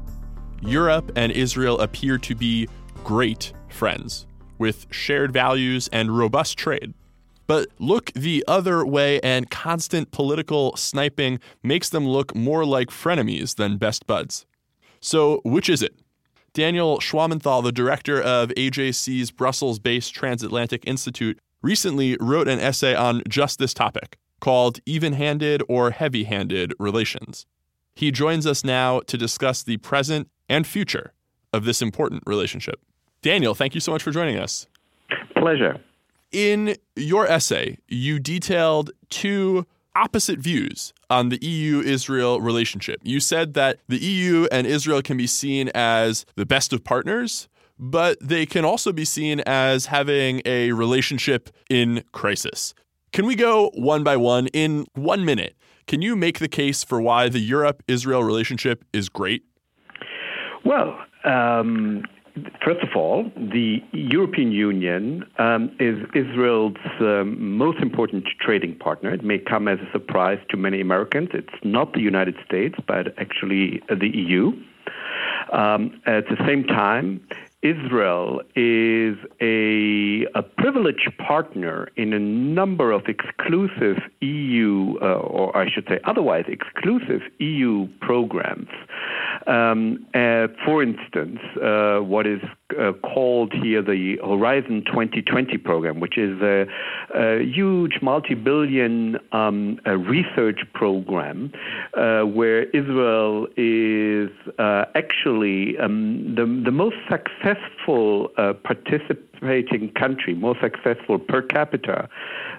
Europe 0.60 1.12
and 1.14 1.30
Israel 1.30 1.78
appear 1.78 2.18
to 2.18 2.34
be 2.34 2.68
great 3.04 3.52
friends 3.68 4.26
with 4.58 4.86
shared 4.90 5.32
values 5.32 5.88
and 5.92 6.18
robust 6.18 6.58
trade. 6.58 6.94
But 7.48 7.68
look 7.78 8.12
the 8.12 8.44
other 8.46 8.86
way, 8.86 9.18
and 9.20 9.50
constant 9.50 10.12
political 10.12 10.76
sniping 10.76 11.40
makes 11.62 11.88
them 11.88 12.06
look 12.06 12.36
more 12.36 12.64
like 12.64 12.90
frenemies 12.90 13.56
than 13.56 13.78
best 13.78 14.06
buds. 14.06 14.46
So, 15.00 15.40
which 15.44 15.68
is 15.68 15.82
it? 15.82 15.94
Daniel 16.52 16.98
Schwammenthal, 16.98 17.62
the 17.64 17.72
director 17.72 18.20
of 18.20 18.50
AJC's 18.50 19.30
Brussels 19.30 19.78
based 19.78 20.14
Transatlantic 20.14 20.86
Institute, 20.86 21.38
recently 21.62 22.18
wrote 22.20 22.48
an 22.48 22.60
essay 22.60 22.94
on 22.94 23.22
just 23.28 23.58
this 23.58 23.72
topic 23.72 24.18
called 24.40 24.80
Even 24.84 25.14
Handed 25.14 25.62
or 25.68 25.90
Heavy 25.90 26.24
Handed 26.24 26.74
Relations. 26.78 27.46
He 27.94 28.12
joins 28.12 28.46
us 28.46 28.62
now 28.62 29.00
to 29.00 29.16
discuss 29.16 29.62
the 29.62 29.78
present 29.78 30.28
and 30.50 30.66
future 30.66 31.14
of 31.52 31.64
this 31.64 31.80
important 31.80 32.22
relationship. 32.26 32.80
Daniel, 33.22 33.54
thank 33.54 33.74
you 33.74 33.80
so 33.80 33.90
much 33.90 34.02
for 34.02 34.10
joining 34.10 34.38
us. 34.38 34.66
Pleasure. 35.34 35.80
In 36.30 36.76
your 36.94 37.26
essay, 37.26 37.78
you 37.88 38.18
detailed 38.18 38.90
two 39.08 39.66
opposite 39.96 40.38
views 40.38 40.92
on 41.10 41.30
the 41.30 41.38
EU 41.44 41.80
Israel 41.80 42.40
relationship. 42.40 43.00
You 43.02 43.18
said 43.18 43.54
that 43.54 43.80
the 43.88 43.98
EU 43.98 44.46
and 44.52 44.66
Israel 44.66 45.02
can 45.02 45.16
be 45.16 45.26
seen 45.26 45.70
as 45.74 46.26
the 46.36 46.46
best 46.46 46.72
of 46.72 46.84
partners, 46.84 47.48
but 47.78 48.18
they 48.20 48.44
can 48.46 48.64
also 48.64 48.92
be 48.92 49.04
seen 49.04 49.40
as 49.40 49.86
having 49.86 50.42
a 50.44 50.72
relationship 50.72 51.50
in 51.70 52.04
crisis. 52.12 52.74
Can 53.12 53.24
we 53.26 53.34
go 53.34 53.70
one 53.74 54.04
by 54.04 54.16
one 54.16 54.48
in 54.48 54.86
one 54.94 55.24
minute? 55.24 55.56
Can 55.86 56.02
you 56.02 56.14
make 56.14 56.38
the 56.38 56.48
case 56.48 56.84
for 56.84 57.00
why 57.00 57.30
the 57.30 57.38
Europe 57.38 57.82
Israel 57.88 58.22
relationship 58.22 58.84
is 58.92 59.08
great? 59.08 59.44
Well, 60.64 60.98
um, 61.24 62.04
First 62.64 62.82
of 62.82 62.90
all, 62.96 63.30
the 63.36 63.78
European 63.92 64.52
Union 64.52 65.24
um, 65.38 65.70
is 65.78 65.96
Israel's 66.14 66.76
um, 67.00 67.56
most 67.56 67.78
important 67.80 68.24
trading 68.40 68.76
partner. 68.76 69.12
It 69.12 69.24
may 69.24 69.38
come 69.38 69.68
as 69.68 69.78
a 69.78 69.90
surprise 69.92 70.38
to 70.50 70.56
many 70.56 70.80
Americans. 70.80 71.30
It's 71.32 71.48
not 71.62 71.92
the 71.92 72.00
United 72.00 72.36
States, 72.46 72.76
but 72.86 73.18
actually 73.18 73.82
uh, 73.90 73.94
the 73.94 74.08
EU. 74.08 74.52
Um, 75.52 76.00
at 76.06 76.24
the 76.28 76.36
same 76.46 76.64
time, 76.64 77.20
Israel 77.62 78.40
is 78.54 79.16
a, 79.40 80.26
a 80.36 80.42
privileged 80.42 81.10
partner 81.18 81.88
in 81.96 82.12
a 82.12 82.18
number 82.18 82.92
of 82.92 83.02
exclusive 83.08 83.96
EU, 84.20 84.94
uh, 85.02 85.06
or 85.06 85.56
I 85.56 85.68
should 85.68 85.86
say 85.88 85.98
otherwise 86.04 86.44
exclusive 86.46 87.22
EU 87.40 87.88
programs. 88.00 88.68
Um, 89.48 90.06
uh, 90.14 90.48
for 90.64 90.82
instance, 90.82 91.38
uh, 91.62 92.00
what 92.00 92.26
is 92.26 92.42
uh, 92.78 92.92
called 93.02 93.52
here 93.54 93.80
the 93.80 94.18
Horizon 94.22 94.84
2020 94.86 95.56
program, 95.56 96.00
which 96.00 96.18
is 96.18 96.38
a, 96.42 96.66
a 97.14 97.42
huge 97.42 97.98
multi 98.02 98.34
billion 98.34 99.16
um, 99.32 99.80
research 99.86 100.60
program 100.74 101.50
uh, 101.96 102.22
where 102.22 102.64
Israel 102.64 103.46
is 103.56 104.28
uh, 104.58 104.84
actually 104.94 105.78
um, 105.78 106.34
the, 106.34 106.44
the 106.64 106.70
most 106.70 106.96
successful 107.08 108.30
uh, 108.36 108.52
participating 109.40 109.92
country, 109.92 110.34
more 110.34 110.56
successful 110.60 111.18
per 111.18 111.42
capita 111.42 112.08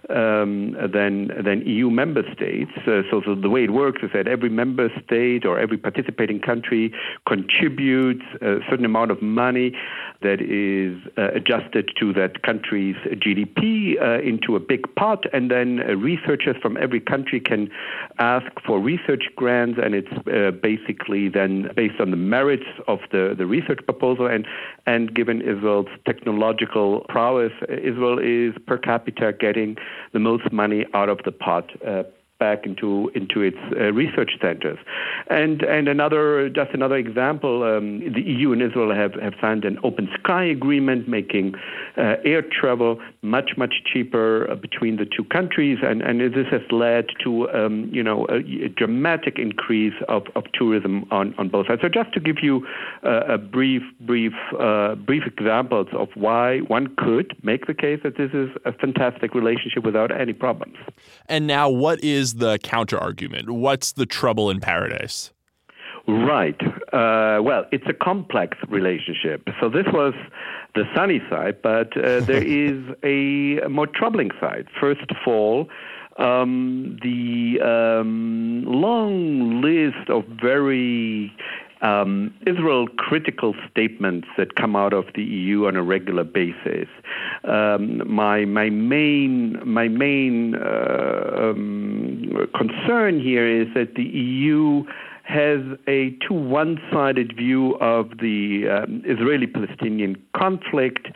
um, 0.09 0.75
than 0.93 1.27
than 1.43 1.61
EU 1.65 1.89
member 1.89 2.23
states. 2.33 2.71
Uh, 2.87 3.01
so, 3.11 3.21
so 3.25 3.35
the 3.35 3.49
way 3.49 3.63
it 3.63 3.71
works 3.71 4.01
is 4.03 4.09
that 4.13 4.27
every 4.27 4.49
member 4.49 4.89
state 5.03 5.45
or 5.45 5.59
every 5.59 5.77
participating 5.77 6.39
country 6.39 6.93
contributes 7.27 8.23
a 8.41 8.59
certain 8.69 8.85
amount 8.85 9.11
of 9.11 9.21
money 9.21 9.73
that 10.21 10.41
is 10.41 10.97
uh, 11.17 11.31
adjusted 11.33 11.89
to 11.99 12.13
that 12.13 12.41
country's 12.43 12.95
GDP 13.07 14.01
uh, 14.01 14.21
into 14.21 14.55
a 14.55 14.59
big 14.59 14.93
pot, 14.95 15.25
and 15.33 15.49
then 15.49 15.79
uh, 15.79 15.95
researchers 15.95 16.57
from 16.61 16.77
every 16.77 16.99
country 16.99 17.39
can 17.39 17.69
ask 18.19 18.47
for 18.65 18.79
research 18.79 19.23
grants, 19.35 19.79
and 19.81 19.95
it's 19.95 20.11
uh, 20.27 20.51
basically 20.51 21.29
then 21.29 21.69
based 21.75 21.99
on 21.99 22.11
the 22.11 22.17
merits 22.17 22.65
of 22.87 22.99
the, 23.11 23.33
the 23.37 23.45
research 23.45 23.79
proposal, 23.85 24.27
and 24.27 24.45
and 24.85 25.13
given 25.13 25.41
Israel's 25.41 25.87
technological 26.05 26.68
prowess, 27.09 27.51
Israel 27.69 28.19
is 28.19 28.53
per 28.65 28.77
capita 28.77 29.33
getting 29.39 29.77
the 30.13 30.19
most 30.19 30.51
money 30.51 30.85
out 30.93 31.09
of 31.09 31.19
the 31.25 31.31
pot 31.31 31.69
uh, 31.85 32.03
back 32.39 32.65
into 32.65 33.11
into 33.13 33.41
its 33.41 33.57
uh, 33.75 33.91
research 33.93 34.31
centers. 34.41 34.79
And 35.29 35.61
and 35.61 35.87
another 35.87 36.49
just 36.49 36.71
another 36.73 36.95
example, 36.95 37.63
um, 37.63 37.99
the 37.99 38.21
EU 38.21 38.51
and 38.53 38.61
Israel 38.61 38.93
have, 38.95 39.13
have 39.21 39.33
signed 39.41 39.65
an 39.65 39.77
open 39.83 40.09
sky 40.19 40.43
agreement, 40.43 41.07
making 41.07 41.55
uh, 41.97 42.15
air 42.25 42.41
travel 42.41 42.99
much 43.21 43.51
much 43.57 43.75
cheaper 43.91 44.49
uh, 44.49 44.55
between 44.55 44.97
the 44.97 45.05
two 45.05 45.23
countries, 45.25 45.79
and, 45.83 46.01
and 46.01 46.21
this 46.21 46.47
has 46.51 46.61
led 46.71 47.07
to 47.23 47.49
um, 47.51 47.89
you 47.91 48.01
know 48.01 48.25
a, 48.29 48.37
a, 48.65 48.69
dramatic 48.69 49.37
increase 49.37 49.93
of, 50.07 50.23
of 50.35 50.43
tourism 50.53 51.05
on, 51.11 51.35
on 51.37 51.49
both 51.49 51.67
sides. 51.67 51.81
So 51.81 51.89
just 51.89 52.13
to 52.13 52.19
give 52.19 52.37
you 52.41 52.65
uh, 53.03 53.33
a 53.33 53.37
brief 53.37 53.81
brief 54.01 54.33
uh, 54.59 54.95
brief 54.95 55.23
examples 55.25 55.87
of 55.93 56.09
why 56.15 56.59
one 56.59 56.95
could 56.97 57.35
make 57.43 57.67
the 57.67 57.73
case 57.73 57.99
that 58.03 58.17
this 58.17 58.31
is 58.33 58.49
a 58.65 58.71
fantastic 58.71 59.35
relationship 59.35 59.83
without 59.83 60.11
any 60.17 60.33
problems. 60.33 60.77
And 61.27 61.45
now, 61.45 61.69
what 61.69 62.03
is 62.03 62.28
is 62.29 62.35
the 62.35 62.57
counter 62.59 62.97
argument? 62.97 63.49
What's 63.49 63.93
the 63.93 64.05
trouble 64.05 64.49
in 64.49 64.59
paradise? 64.59 65.31
Right. 66.07 66.59
Uh, 66.93 67.41
well, 67.41 67.65
it's 67.71 67.85
a 67.87 67.93
complex 67.93 68.57
relationship. 68.67 69.47
So 69.59 69.69
this 69.69 69.85
was 69.91 70.13
the 70.75 70.83
sunny 70.95 71.21
side, 71.29 71.61
but 71.61 71.95
uh, 71.97 72.19
there 72.29 72.43
is 72.43 72.81
a 73.03 73.67
more 73.67 73.87
troubling 73.87 74.31
side. 74.39 74.67
First 74.79 75.09
of 75.09 75.17
all, 75.27 75.67
um, 76.17 76.99
the 77.01 77.59
um, 77.61 78.63
long 78.65 79.61
list 79.61 80.09
of 80.09 80.25
very 80.41 81.31
um, 81.81 82.33
Israel 82.45 82.87
critical 82.97 83.55
statements 83.69 84.27
that 84.37 84.55
come 84.55 84.75
out 84.75 84.93
of 84.93 85.05
the 85.15 85.23
EU 85.23 85.65
on 85.67 85.75
a 85.75 85.83
regular 85.83 86.23
basis. 86.23 86.87
Um, 87.43 88.01
my 88.11 88.45
my 88.45 88.69
main 88.69 89.59
my 89.65 89.87
main 89.87 90.55
uh, 90.55 91.51
um, 91.51 92.47
concern 92.55 93.19
here 93.21 93.47
is 93.47 93.67
that 93.75 93.95
the 93.95 94.03
EU 94.03 94.83
has 95.23 95.59
a 95.87 96.17
too 96.27 96.33
one-sided 96.33 97.35
view 97.37 97.75
of 97.75 98.09
the 98.17 98.67
um, 98.67 99.03
Israeli-Palestinian 99.05 100.15
conflict, 100.35 101.07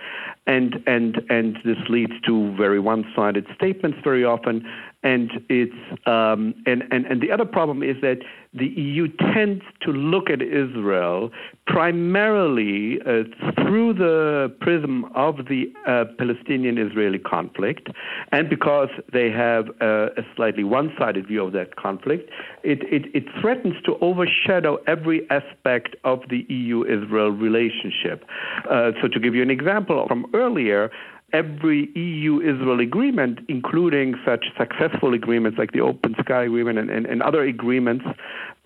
and 0.45 0.75
and 0.85 1.19
and 1.29 1.57
this 1.65 1.79
leads 1.89 2.13
to 2.27 2.55
very 2.55 2.79
one-sided 2.79 3.47
statements 3.55 3.97
very 4.03 4.23
often. 4.23 4.65
And 5.01 5.31
it's 5.49 5.73
um, 6.05 6.53
and, 6.67 6.83
and 6.91 7.05
and 7.07 7.21
the 7.21 7.31
other 7.31 7.45
problem 7.45 7.81
is 7.81 7.97
that 8.01 8.19
the 8.53 8.67
EU 8.67 9.07
tends 9.33 9.63
to 9.81 9.91
look 9.91 10.29
at 10.29 10.41
Israel 10.41 11.31
primarily 11.65 12.99
uh, 13.01 13.23
through 13.55 13.93
the 13.93 14.53
prism 14.61 15.05
of 15.15 15.37
the 15.49 15.73
uh, 15.87 16.05
Palestinian 16.17 16.77
Israeli 16.77 17.19
conflict, 17.19 17.89
and 18.31 18.49
because 18.49 18.89
they 19.11 19.31
have 19.31 19.69
uh, 19.81 20.09
a 20.17 20.23
slightly 20.35 20.63
one 20.63 20.93
sided 20.99 21.27
view 21.27 21.45
of 21.45 21.53
that 21.53 21.75
conflict, 21.77 22.29
it, 22.63 22.83
it, 22.83 23.05
it, 23.15 23.23
threatens 23.41 23.75
to 23.85 23.95
overshadow 24.01 24.77
every 24.85 25.27
aspect 25.29 25.95
of 26.03 26.19
the 26.29 26.45
EU 26.49 26.83
Israel 26.83 27.31
relationship. 27.31 28.23
Uh, 28.69 28.91
so, 29.01 29.07
to 29.07 29.19
give 29.19 29.33
you 29.33 29.41
an 29.41 29.49
example 29.49 30.05
from 30.07 30.25
earlier, 30.33 30.91
every 31.33 31.89
EU 31.95 32.39
Israel 32.39 32.79
agreement, 32.79 33.39
including 33.49 34.13
such 34.23 34.45
successful 34.57 35.13
agreements 35.13 35.57
like 35.57 35.71
the 35.71 35.81
Open 35.81 36.15
Sky 36.19 36.43
Agreement 36.43 36.77
and, 36.77 36.89
and, 36.89 37.05
and 37.07 37.21
other 37.23 37.43
agreements 37.43 38.05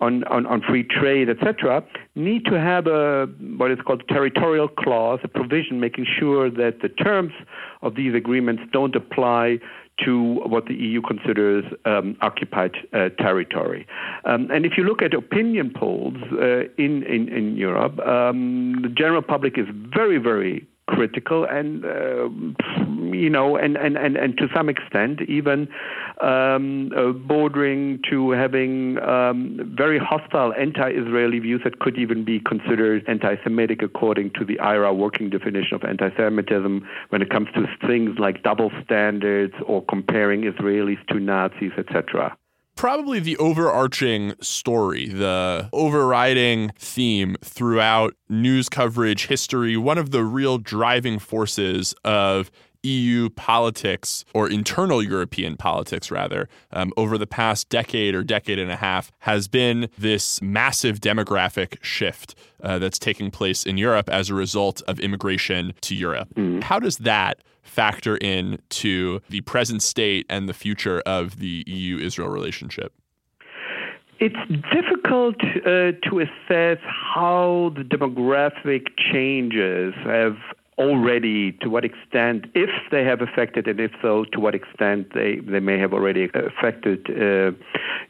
on, 0.00 0.22
on, 0.24 0.46
on 0.46 0.60
free 0.60 0.84
trade, 0.84 1.28
etc., 1.28 1.82
need 2.14 2.44
to 2.44 2.60
have 2.60 2.86
a 2.86 3.26
what 3.56 3.70
is 3.70 3.78
called 3.84 4.02
territorial 4.08 4.68
clause, 4.68 5.18
a 5.24 5.28
provision 5.28 5.80
making 5.80 6.06
sure 6.18 6.50
that 6.50 6.80
the 6.82 6.88
terms 6.88 7.32
of 7.82 7.94
these 7.96 8.14
agreements 8.14 8.62
don't 8.72 8.94
apply 8.94 9.58
to 10.04 10.40
what 10.46 10.66
the 10.66 10.74
EU 10.74 11.02
considers 11.02 11.64
um, 11.84 12.16
occupied 12.20 12.76
uh, 12.92 13.08
territory. 13.18 13.84
Um, 14.24 14.48
and 14.50 14.64
if 14.64 14.72
you 14.76 14.84
look 14.84 15.02
at 15.02 15.12
opinion 15.12 15.72
polls 15.74 16.14
uh, 16.32 16.68
in, 16.78 17.02
in, 17.02 17.28
in 17.28 17.56
Europe, 17.56 17.98
um, 18.00 18.76
the 18.82 18.88
general 18.88 19.22
public 19.22 19.58
is 19.58 19.66
very, 19.92 20.18
very 20.18 20.66
critical 20.88 21.44
and 21.44 21.84
uh, 21.84 22.28
you 23.14 23.28
know 23.28 23.56
and, 23.56 23.76
and, 23.76 23.96
and, 23.96 24.16
and 24.16 24.36
to 24.38 24.48
some 24.54 24.68
extent 24.70 25.20
even 25.28 25.68
um, 26.22 26.90
uh, 26.96 27.12
bordering 27.12 28.00
to 28.10 28.30
having 28.30 28.98
um, 29.00 29.72
very 29.76 29.98
hostile 29.98 30.52
anti-Israeli 30.54 31.38
views 31.40 31.60
that 31.62 31.78
could 31.78 31.98
even 31.98 32.24
be 32.24 32.40
considered 32.40 33.04
anti-Semitic 33.06 33.82
according 33.82 34.30
to 34.30 34.44
the 34.46 34.56
IHRA 34.56 34.96
working 34.96 35.28
definition 35.28 35.74
of 35.74 35.84
anti-Semitism 35.84 36.86
when 37.10 37.22
it 37.22 37.28
comes 37.28 37.48
to 37.54 37.66
things 37.86 38.18
like 38.18 38.42
double 38.42 38.70
standards 38.82 39.54
or 39.66 39.84
comparing 39.84 40.42
Israelis 40.42 41.04
to 41.08 41.20
Nazis 41.20 41.72
etc 41.76 42.36
probably 42.78 43.18
the 43.18 43.36
overarching 43.38 44.32
story, 44.40 45.08
the 45.08 45.68
overriding 45.72 46.70
theme 46.78 47.36
throughout 47.42 48.14
news 48.28 48.68
coverage 48.68 49.26
history, 49.26 49.76
one 49.76 49.98
of 49.98 50.12
the 50.12 50.22
real 50.22 50.58
driving 50.58 51.18
forces 51.18 51.92
of 52.04 52.52
EU 52.84 53.28
politics 53.30 54.24
or 54.32 54.48
internal 54.48 55.02
European 55.02 55.56
politics, 55.56 56.12
rather, 56.12 56.48
um, 56.72 56.92
over 56.96 57.18
the 57.18 57.26
past 57.26 57.68
decade 57.68 58.14
or 58.14 58.22
decade 58.22 58.60
and 58.60 58.70
a 58.70 58.76
half 58.76 59.10
has 59.18 59.48
been 59.48 59.88
this 59.98 60.40
massive 60.40 61.00
demographic 61.00 61.82
shift 61.82 62.36
uh, 62.62 62.78
that's 62.78 63.00
taking 63.00 63.32
place 63.32 63.66
in 63.66 63.76
Europe 63.76 64.08
as 64.08 64.30
a 64.30 64.34
result 64.34 64.82
of 64.86 65.00
immigration 65.00 65.74
to 65.80 65.96
Europe. 65.96 66.28
Mm. 66.36 66.62
How 66.62 66.78
does 66.78 66.98
that 66.98 67.40
factor 67.68 68.16
in 68.16 68.58
to 68.70 69.20
the 69.28 69.40
present 69.42 69.82
state 69.82 70.26
and 70.28 70.48
the 70.48 70.54
future 70.54 71.00
of 71.00 71.38
the 71.38 71.64
EU 71.66 71.98
Israel 71.98 72.28
relationship? 72.28 72.92
It's 74.20 74.34
difficult 74.72 75.36
uh, 75.40 75.92
to 76.08 76.20
assess 76.20 76.78
how 76.82 77.72
the 77.76 77.82
demographic 77.82 78.88
changes 79.12 79.94
have 80.04 80.36
already, 80.78 81.52
to 81.60 81.68
what 81.68 81.84
extent, 81.84 82.46
if 82.54 82.70
they 82.90 83.04
have 83.04 83.20
affected, 83.20 83.66
and 83.66 83.80
if 83.80 83.90
so, 84.00 84.24
to 84.32 84.40
what 84.40 84.54
extent 84.54 85.12
they, 85.12 85.36
they 85.36 85.60
may 85.60 85.78
have 85.78 85.92
already 85.92 86.30
affected 86.34 87.06
uh, 87.10 87.50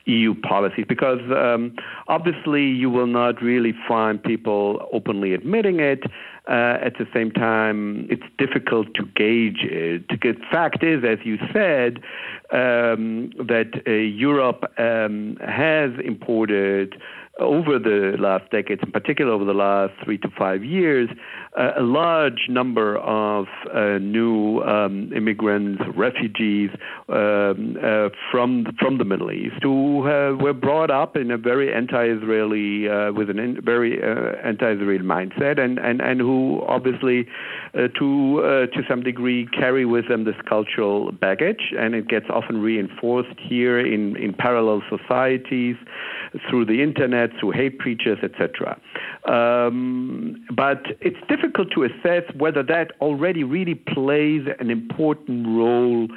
EU 0.05 0.35
policies. 0.35 0.85
Because 0.89 1.21
um, 1.35 1.75
obviously, 2.09 2.65
you 2.65 2.91
will 2.91 3.07
not 3.07 3.41
really 3.43 3.75
find 3.87 4.23
people 4.23 4.89
openly 4.93 5.33
admitting 5.35 5.81
it. 5.81 6.05
Uh, 6.47 6.79
at 6.83 6.97
the 6.97 7.07
same 7.13 7.31
time, 7.31 8.07
it's 8.11 8.23
difficult 8.39 8.95
to 8.95 9.05
gauge 9.15 9.65
it. 9.65 10.09
The 10.09 10.35
fact 10.51 10.83
is, 10.83 11.05
as 11.05 11.19
you 11.23 11.37
said, 11.53 11.99
um, 12.53 13.31
that 13.37 13.83
uh, 13.87 13.91
Europe 13.91 14.65
um, 14.79 15.37
has 15.47 15.91
imported 16.03 16.95
over 17.39 17.79
the 17.79 18.17
last 18.19 18.51
decades, 18.51 18.81
in 18.85 18.91
particular 18.91 19.33
over 19.33 19.45
the 19.45 19.53
last 19.53 19.93
three 20.05 20.19
to 20.19 20.29
five 20.37 20.65
years, 20.65 21.09
uh, 21.59 21.73
a 21.79 21.83
large 21.83 22.47
number 22.49 22.99
of 22.99 23.47
uh, 23.73 23.99
new 23.99 24.61
um, 24.63 25.13
immigrants, 25.15 25.83
refugees 25.97 26.71
um, 27.09 27.77
uh, 27.83 28.09
from 28.31 28.67
from 28.79 28.99
the 28.99 29.05
Middle 29.05 29.31
East 29.31 29.57
who 29.63 29.99
were 29.99 30.53
brought 30.53 30.91
up 30.91 31.17
in 31.17 31.31
a 31.31 31.39
very 31.39 31.73
anti-Israeli, 31.73 32.89
uh, 32.89 33.13
with 33.13 33.31
a 33.31 33.39
in, 33.39 33.61
very 33.63 34.03
uh, 34.03 34.37
anti-Israeli 34.45 35.05
mindset, 35.05 35.59
and, 35.59 35.79
and, 35.79 36.01
and 36.01 36.21
who 36.21 36.63
obviously, 36.67 37.27
uh, 37.75 37.89
to 37.99 38.69
to 38.73 38.83
some 38.89 39.03
degree, 39.03 39.47
carry 39.57 39.85
with 39.85 40.09
them 40.09 40.25
this 40.25 40.37
cultural 40.49 41.13
baggage, 41.13 41.73
and 41.79 41.95
it 41.95 42.09
gets 42.09 42.27
often 42.31 42.61
reinforced 42.61 43.39
here 43.39 43.79
in 43.79 44.17
in 44.17 44.33
parallel 44.33 44.83
societies 44.91 45.77
through 46.49 46.67
the 46.67 46.83
internet, 46.83 47.31
through 47.39 47.53
hate 47.53 47.79
preachers, 47.79 48.19
etc. 48.23 48.81
Um, 49.25 50.45
but 50.55 50.83
it's 51.01 51.19
difficult 51.29 51.69
to 51.75 51.85
assess 51.85 52.23
whether 52.37 52.63
that 52.63 52.93
already 53.01 53.45
really 53.45 53.75
plays 53.75 54.47
an 54.59 54.71
important 54.71 55.47
role 55.47 56.09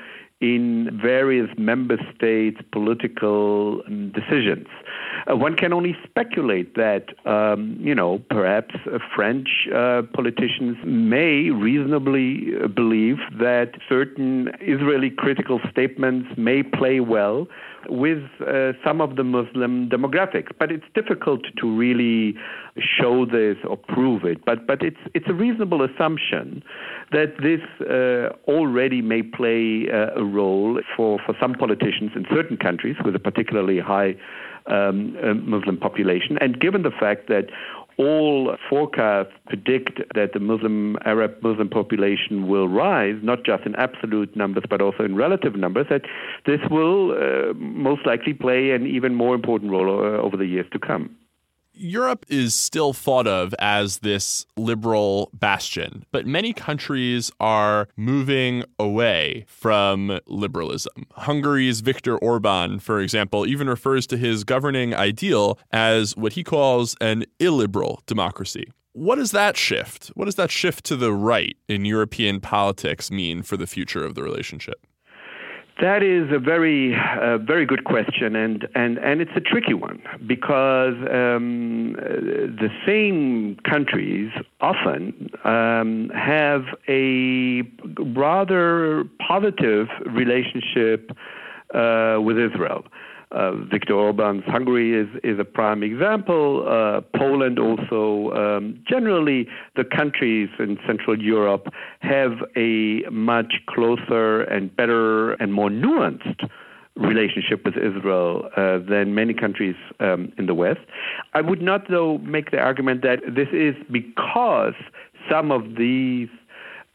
in 0.41 0.99
various 1.01 1.49
member 1.57 1.97
states' 2.15 2.59
political 2.71 3.81
um, 3.87 4.11
decisions. 4.11 4.67
Uh, 5.29 5.35
one 5.35 5.55
can 5.55 5.71
only 5.71 5.95
speculate 6.03 6.75
that, 6.75 7.05
um, 7.25 7.77
you 7.79 7.93
know, 7.93 8.19
perhaps 8.29 8.73
uh, 8.87 8.97
French 9.15 9.67
uh, 9.73 10.01
politicians 10.13 10.77
may 10.83 11.51
reasonably 11.51 12.53
uh, 12.63 12.67
believe 12.67 13.17
that 13.39 13.73
certain 13.87 14.49
Israeli 14.61 15.11
critical 15.11 15.59
statements 15.69 16.29
may 16.37 16.63
play 16.63 16.99
well 16.99 17.47
with 17.89 18.23
uh, 18.41 18.73
some 18.83 19.01
of 19.01 19.15
the 19.15 19.23
Muslim 19.23 19.89
demographics. 19.89 20.49
But 20.57 20.71
it's 20.71 20.85
difficult 20.95 21.41
to 21.59 21.77
really 21.77 22.35
show 22.79 23.25
this 23.25 23.57
or 23.67 23.77
prove 23.77 24.23
it. 24.23 24.43
But 24.45 24.65
but 24.65 24.81
it's 24.81 24.99
it's 25.13 25.27
a 25.27 25.33
reasonable 25.33 25.83
assumption 25.83 26.63
that 27.11 27.33
this 27.41 27.61
already 28.47 29.01
may 29.01 29.21
play 29.23 29.87
a 29.91 30.23
role 30.31 30.81
for 30.95 31.19
for 31.25 31.35
some 31.39 31.53
politicians 31.53 32.11
in 32.15 32.25
certain 32.33 32.57
countries 32.57 32.95
with 33.03 33.15
a 33.15 33.19
particularly 33.19 33.79
high 33.79 34.15
um, 34.67 35.17
uh, 35.23 35.33
Muslim 35.33 35.77
population. 35.77 36.37
And 36.39 36.59
given 36.59 36.83
the 36.83 36.91
fact 36.91 37.27
that 37.27 37.47
all 37.97 38.55
forecasts 38.69 39.33
predict 39.47 40.01
that 40.15 40.33
the 40.33 40.39
Muslim 40.39 40.97
Arab 41.05 41.35
Muslim 41.41 41.69
population 41.69 42.47
will 42.47 42.67
rise, 42.67 43.15
not 43.21 43.43
just 43.43 43.65
in 43.65 43.75
absolute 43.75 44.35
numbers 44.35 44.63
but 44.69 44.81
also 44.81 45.03
in 45.03 45.15
relative 45.15 45.55
numbers, 45.55 45.87
that 45.89 46.03
this 46.45 46.59
will 46.69 47.11
uh, 47.11 47.53
most 47.55 48.05
likely 48.05 48.33
play 48.33 48.71
an 48.71 48.87
even 48.87 49.13
more 49.15 49.35
important 49.35 49.71
role 49.71 49.99
uh, 49.99 50.17
over 50.21 50.37
the 50.37 50.45
years 50.45 50.65
to 50.71 50.79
come. 50.79 51.15
Europe 51.81 52.25
is 52.29 52.53
still 52.53 52.93
thought 52.93 53.25
of 53.25 53.55
as 53.57 53.99
this 53.99 54.45
liberal 54.55 55.31
bastion, 55.33 56.05
but 56.11 56.27
many 56.27 56.53
countries 56.53 57.31
are 57.39 57.87
moving 57.97 58.63
away 58.77 59.45
from 59.47 60.19
liberalism. 60.27 61.07
Hungary's 61.13 61.81
Viktor 61.81 62.17
Orban, 62.17 62.79
for 62.79 62.99
example, 62.99 63.47
even 63.47 63.67
refers 63.67 64.05
to 64.07 64.17
his 64.17 64.43
governing 64.43 64.93
ideal 64.93 65.57
as 65.71 66.15
what 66.15 66.33
he 66.33 66.43
calls 66.43 66.95
an 67.01 67.25
illiberal 67.39 68.03
democracy. 68.05 68.71
What 68.93 69.15
does 69.15 69.31
that 69.31 69.57
shift? 69.57 70.07
What 70.15 70.25
does 70.25 70.35
that 70.35 70.51
shift 70.51 70.85
to 70.85 70.95
the 70.95 71.13
right 71.13 71.57
in 71.67 71.85
European 71.85 72.41
politics 72.41 73.09
mean 73.09 73.41
for 73.41 73.57
the 73.57 73.67
future 73.67 74.05
of 74.05 74.15
the 74.15 74.21
relationship? 74.21 74.85
That 75.81 76.03
is 76.03 76.31
a 76.31 76.37
very, 76.37 76.95
uh, 76.95 77.39
very 77.39 77.65
good 77.65 77.85
question, 77.85 78.35
and, 78.35 78.67
and, 78.75 78.99
and 78.99 79.19
it's 79.19 79.31
a 79.35 79.39
tricky 79.39 79.73
one 79.73 79.99
because 80.27 80.93
um, 81.09 81.93
the 81.93 82.69
same 82.85 83.57
countries 83.67 84.29
often 84.59 85.31
um, 85.43 86.11
have 86.13 86.65
a 86.87 87.63
rather 88.15 89.05
positive 89.27 89.87
relationship 90.05 91.09
uh, 91.73 92.19
with 92.21 92.37
Israel. 92.37 92.85
Uh, 93.31 93.51
Viktor 93.71 93.93
Orban's 93.93 94.43
Hungary 94.45 94.93
is, 94.93 95.07
is 95.23 95.39
a 95.39 95.45
prime 95.45 95.83
example. 95.83 96.65
Uh, 96.67 97.01
Poland 97.17 97.59
also. 97.59 98.31
Um, 98.33 98.83
generally, 98.87 99.47
the 99.75 99.85
countries 99.85 100.49
in 100.59 100.77
Central 100.85 101.21
Europe 101.21 101.67
have 101.99 102.33
a 102.57 103.03
much 103.09 103.53
closer 103.67 104.41
and 104.41 104.75
better 104.75 105.33
and 105.33 105.53
more 105.53 105.69
nuanced 105.69 106.49
relationship 106.95 107.63
with 107.63 107.75
Israel 107.77 108.49
uh, 108.57 108.79
than 108.79 109.15
many 109.15 109.33
countries 109.33 109.75
um, 110.01 110.33
in 110.37 110.45
the 110.45 110.53
West. 110.53 110.81
I 111.33 111.41
would 111.41 111.61
not, 111.61 111.89
though, 111.89 112.17
make 112.19 112.51
the 112.51 112.59
argument 112.59 113.01
that 113.03 113.19
this 113.33 113.47
is 113.53 113.75
because 113.89 114.73
some 115.29 115.51
of 115.51 115.75
these 115.77 116.27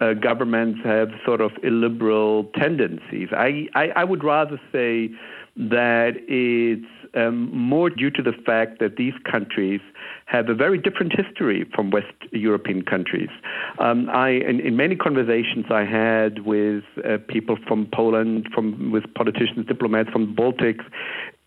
uh, 0.00 0.12
governments 0.12 0.80
have 0.84 1.08
sort 1.24 1.40
of 1.40 1.52
illiberal 1.62 2.44
tendencies. 2.58 3.28
I, 3.32 3.68
I, 3.74 3.88
I 3.96 4.04
would 4.04 4.22
rather 4.22 4.60
say 4.70 5.10
that 5.56 6.12
it's 6.28 6.86
um, 7.14 7.50
more 7.56 7.88
due 7.88 8.10
to 8.10 8.22
the 8.22 8.32
fact 8.44 8.78
that 8.78 8.96
these 8.96 9.14
countries 9.30 9.80
have 10.26 10.48
a 10.48 10.54
very 10.54 10.76
different 10.76 11.12
history 11.16 11.64
from 11.74 11.90
West 11.90 12.12
European 12.32 12.82
countries. 12.82 13.30
Um, 13.78 14.10
I, 14.10 14.30
in, 14.30 14.60
in, 14.60 14.76
many 14.76 14.96
conversations 14.96 15.66
I 15.70 15.84
had 15.84 16.44
with 16.44 16.84
uh, 17.04 17.18
people 17.28 17.56
from 17.66 17.88
Poland, 17.94 18.48
from 18.52 18.90
with 18.90 19.04
politicians, 19.14 19.66
diplomats 19.66 20.10
from 20.10 20.34
the 20.34 20.42
Baltics, 20.42 20.84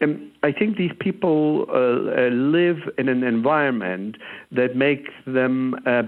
um, 0.02 0.32
I 0.43 0.54
think 0.54 0.78
these 0.78 0.93
people 1.00 1.65
uh, 1.69 1.74
uh, 1.74 2.30
live 2.30 2.78
in 2.98 3.10
an 3.10 3.24
environment 3.24 4.15
that 4.52 4.76
makes 4.76 5.12
them 5.28 5.76
uh, 5.86 6.04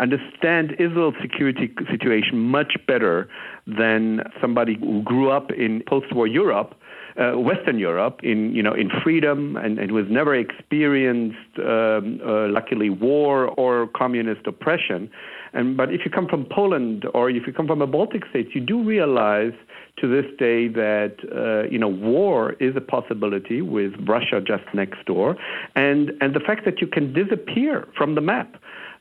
understand 0.00 0.72
Israel's 0.78 1.14
security 1.20 1.70
situation 1.90 2.38
much 2.38 2.76
better 2.88 3.28
than 3.66 4.22
somebody 4.40 4.76
who 4.80 5.02
grew 5.02 5.30
up 5.30 5.50
in 5.52 5.82
post-war 5.86 6.26
Europe 6.26 6.74
uh, 7.18 7.38
Western 7.38 7.78
Europe 7.78 8.20
in 8.22 8.54
you 8.54 8.62
know 8.62 8.74
in 8.74 8.90
freedom 9.02 9.56
and, 9.56 9.78
and 9.78 9.92
was 9.92 10.06
never 10.10 10.34
experienced, 10.34 11.58
um, 11.58 12.20
uh, 12.24 12.48
luckily, 12.48 12.90
war 12.90 13.48
or 13.56 13.88
communist 13.88 14.46
oppression. 14.46 15.10
And 15.52 15.76
but 15.76 15.92
if 15.92 16.02
you 16.04 16.10
come 16.10 16.28
from 16.28 16.46
Poland 16.50 17.06
or 17.14 17.30
if 17.30 17.46
you 17.46 17.52
come 17.52 17.66
from 17.66 17.80
a 17.80 17.86
Baltic 17.86 18.24
state, 18.28 18.54
you 18.54 18.60
do 18.60 18.82
realize 18.82 19.54
to 19.98 20.06
this 20.08 20.30
day 20.38 20.68
that 20.68 21.16
uh, 21.32 21.68
you 21.70 21.78
know 21.78 21.88
war 21.88 22.52
is 22.60 22.76
a 22.76 22.80
possibility 22.80 23.62
with 23.62 23.92
Russia 24.06 24.40
just 24.40 24.64
next 24.74 25.04
door, 25.06 25.36
and 25.74 26.10
and 26.20 26.34
the 26.34 26.40
fact 26.40 26.64
that 26.64 26.80
you 26.80 26.86
can 26.86 27.12
disappear 27.12 27.88
from 27.96 28.14
the 28.14 28.20
map. 28.20 28.56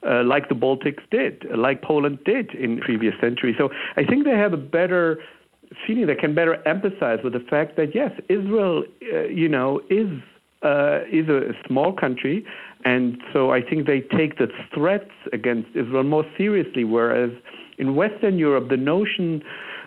Uh, 0.08 0.24
like 0.24 0.50
the 0.50 0.56
Baltics 0.56 1.02
did, 1.10 1.48
like 1.58 1.82
Poland 1.82 2.20
did 2.26 2.54
in 2.54 2.80
previous 2.80 3.16
centuries. 3.20 3.56
So 3.58 3.70
I 3.98 4.04
think 4.04 4.24
they 4.24 4.38
have 4.38 4.54
a 4.54 4.58
better 4.58 5.18
feeling 5.86 6.08
that 6.08 6.20
can 6.20 6.36
better 6.36 6.62
empathize 6.66 7.24
with 7.24 7.34
the 7.34 7.40
fact 7.40 7.76
that 7.78 7.96
yes, 7.96 8.12
Israel, 8.30 8.84
uh, 9.14 9.24
you 9.24 9.50
know, 9.50 9.82
is 9.90 10.08
uh, 10.64 11.02
is 11.12 11.30
a 11.30 11.52
small 11.68 11.94
country, 11.94 12.46
and 12.86 13.18
so 13.34 13.52
I 13.52 13.62
think 13.62 13.86
they 13.86 14.02
take 14.02 14.38
the 14.38 14.48
threats 14.74 15.12
against 15.34 15.70
Israel 15.76 16.04
more 16.04 16.26
seriously. 16.38 16.84
Whereas 16.84 17.32
in 17.78 17.96
Western 17.96 18.38
Europe, 18.38 18.70
the 18.70 18.78
notion 18.78 19.44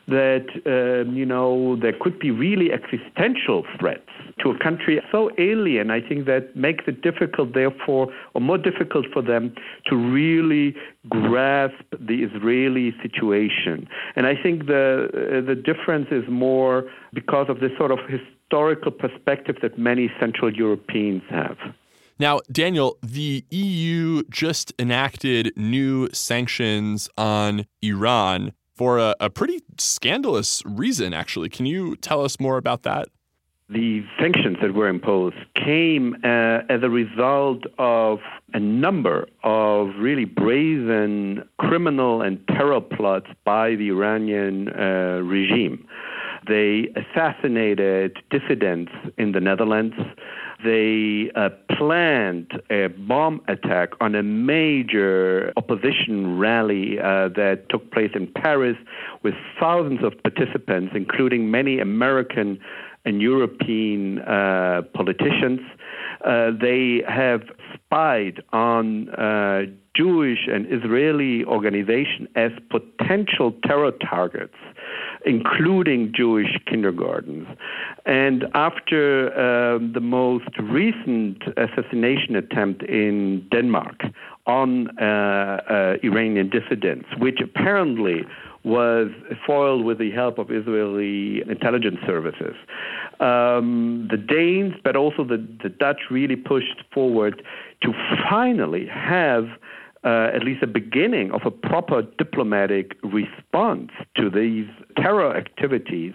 that 0.08 0.46
um, 0.66 1.14
you 1.14 1.26
know 1.26 1.76
there 1.76 1.94
could 2.00 2.18
be 2.18 2.30
really 2.30 2.72
existential 2.72 3.64
threats 3.78 4.08
to 4.40 4.50
a 4.50 4.58
country 4.58 5.00
so 5.12 5.30
alien. 5.38 5.90
I 5.90 6.00
think 6.00 6.26
that 6.26 6.54
makes 6.56 6.84
it 6.86 7.02
difficult, 7.02 7.54
therefore, 7.54 8.12
or 8.34 8.40
more 8.40 8.58
difficult 8.58 9.06
for 9.12 9.22
them 9.22 9.54
to 9.86 9.96
really 9.96 10.74
grasp 11.08 11.84
the 11.92 12.22
Israeli 12.24 12.94
situation. 13.02 13.88
And 14.16 14.26
I 14.26 14.34
think 14.42 14.66
the 14.66 15.08
uh, 15.12 15.46
the 15.46 15.54
difference 15.54 16.08
is 16.10 16.24
more 16.28 16.84
because 17.12 17.46
of 17.48 17.60
this 17.60 17.72
sort 17.76 17.90
of 17.90 17.98
historical 18.08 18.92
perspective 18.92 19.56
that 19.62 19.78
many 19.78 20.10
Central 20.18 20.52
Europeans 20.54 21.22
have. 21.30 21.58
Now, 22.20 22.40
Daniel, 22.50 22.98
the 23.00 23.44
EU 23.50 24.24
just 24.28 24.72
enacted 24.76 25.52
new 25.56 26.08
sanctions 26.12 27.08
on 27.16 27.66
Iran 27.80 28.52
for 28.78 28.98
a, 28.98 29.14
a 29.18 29.28
pretty 29.28 29.60
scandalous 29.76 30.62
reason, 30.64 31.12
actually. 31.12 31.48
Can 31.48 31.66
you 31.66 31.96
tell 31.96 32.24
us 32.24 32.38
more 32.38 32.56
about 32.56 32.84
that? 32.84 33.08
The 33.68 34.02
sanctions 34.18 34.56
that 34.62 34.72
were 34.72 34.88
imposed 34.88 35.36
came 35.54 36.14
uh, 36.24 36.60
as 36.70 36.82
a 36.82 36.88
result 36.88 37.64
of 37.76 38.20
a 38.54 38.60
number 38.60 39.28
of 39.44 39.88
really 39.98 40.24
brazen 40.24 41.46
criminal 41.58 42.22
and 42.22 42.40
terror 42.48 42.80
plots 42.80 43.26
by 43.44 43.74
the 43.74 43.90
Iranian 43.90 44.68
uh, 44.70 45.20
regime. 45.22 45.86
They 46.46 46.88
assassinated 46.96 48.16
dissidents 48.30 48.92
in 49.18 49.32
the 49.32 49.40
Netherlands. 49.40 49.96
They 50.64 51.30
uh, 51.36 51.50
planned 51.76 52.60
a 52.68 52.88
bomb 52.88 53.40
attack 53.46 53.90
on 54.00 54.14
a 54.16 54.22
major 54.22 55.52
opposition 55.56 56.38
rally 56.38 56.98
uh, 56.98 57.28
that 57.36 57.66
took 57.70 57.92
place 57.92 58.10
in 58.14 58.26
Paris 58.26 58.76
with 59.22 59.34
thousands 59.60 60.02
of 60.02 60.20
participants, 60.22 60.92
including 60.96 61.50
many 61.50 61.78
American 61.78 62.58
and 63.04 63.22
European 63.22 64.18
uh, 64.20 64.82
politicians. 64.94 65.60
Uh, 66.24 66.50
they 66.60 67.02
have 67.08 67.42
spied 67.74 68.42
on 68.52 69.08
uh, 69.10 69.62
Jewish 69.98 70.46
and 70.46 70.66
Israeli 70.70 71.44
organizations 71.44 72.28
as 72.36 72.52
potential 72.70 73.52
terror 73.66 73.92
targets 73.92 74.54
including 75.26 76.12
Jewish 76.14 76.56
kindergartens. 76.66 77.46
And 78.06 78.44
after 78.54 79.30
uh, 79.32 79.78
the 79.92 80.00
most 80.00 80.48
recent 80.58 81.42
assassination 81.56 82.36
attempt 82.36 82.82
in 82.84 83.46
Denmark 83.50 84.02
on 84.46 84.88
uh, 84.98 85.04
uh, 85.04 85.96
Iranian 86.02 86.48
dissidents, 86.48 87.08
which 87.18 87.40
apparently 87.42 88.24
was 88.64 89.08
foiled 89.46 89.84
with 89.84 89.98
the 89.98 90.10
help 90.10 90.38
of 90.38 90.50
Israeli 90.50 91.42
intelligence 91.48 91.98
services. 92.06 92.56
Um, 93.20 94.08
the 94.10 94.16
Danes, 94.16 94.74
but 94.82 94.96
also 94.96 95.24
the, 95.24 95.46
the 95.62 95.68
Dutch, 95.68 96.00
really 96.10 96.36
pushed 96.36 96.82
forward 96.92 97.42
to 97.82 97.92
finally 98.28 98.86
have 98.86 99.44
uh, 100.08 100.30
at 100.34 100.42
least 100.42 100.62
a 100.62 100.66
beginning 100.66 101.30
of 101.32 101.42
a 101.44 101.50
proper 101.50 102.00
diplomatic 102.22 102.96
response 103.02 103.90
to 104.16 104.30
these 104.30 104.68
terror 104.96 105.36
activities 105.36 106.14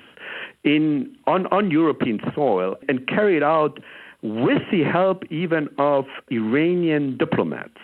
in 0.64 1.16
on, 1.28 1.46
on 1.48 1.70
European 1.70 2.20
soil 2.34 2.76
and 2.90 3.08
carried 3.08 3.44
out 3.44 3.80
with 4.24 4.64
the 4.72 4.84
help 4.84 5.20
even 5.30 5.70
of 5.78 6.06
Iranian 6.32 7.18
diplomats. 7.18 7.82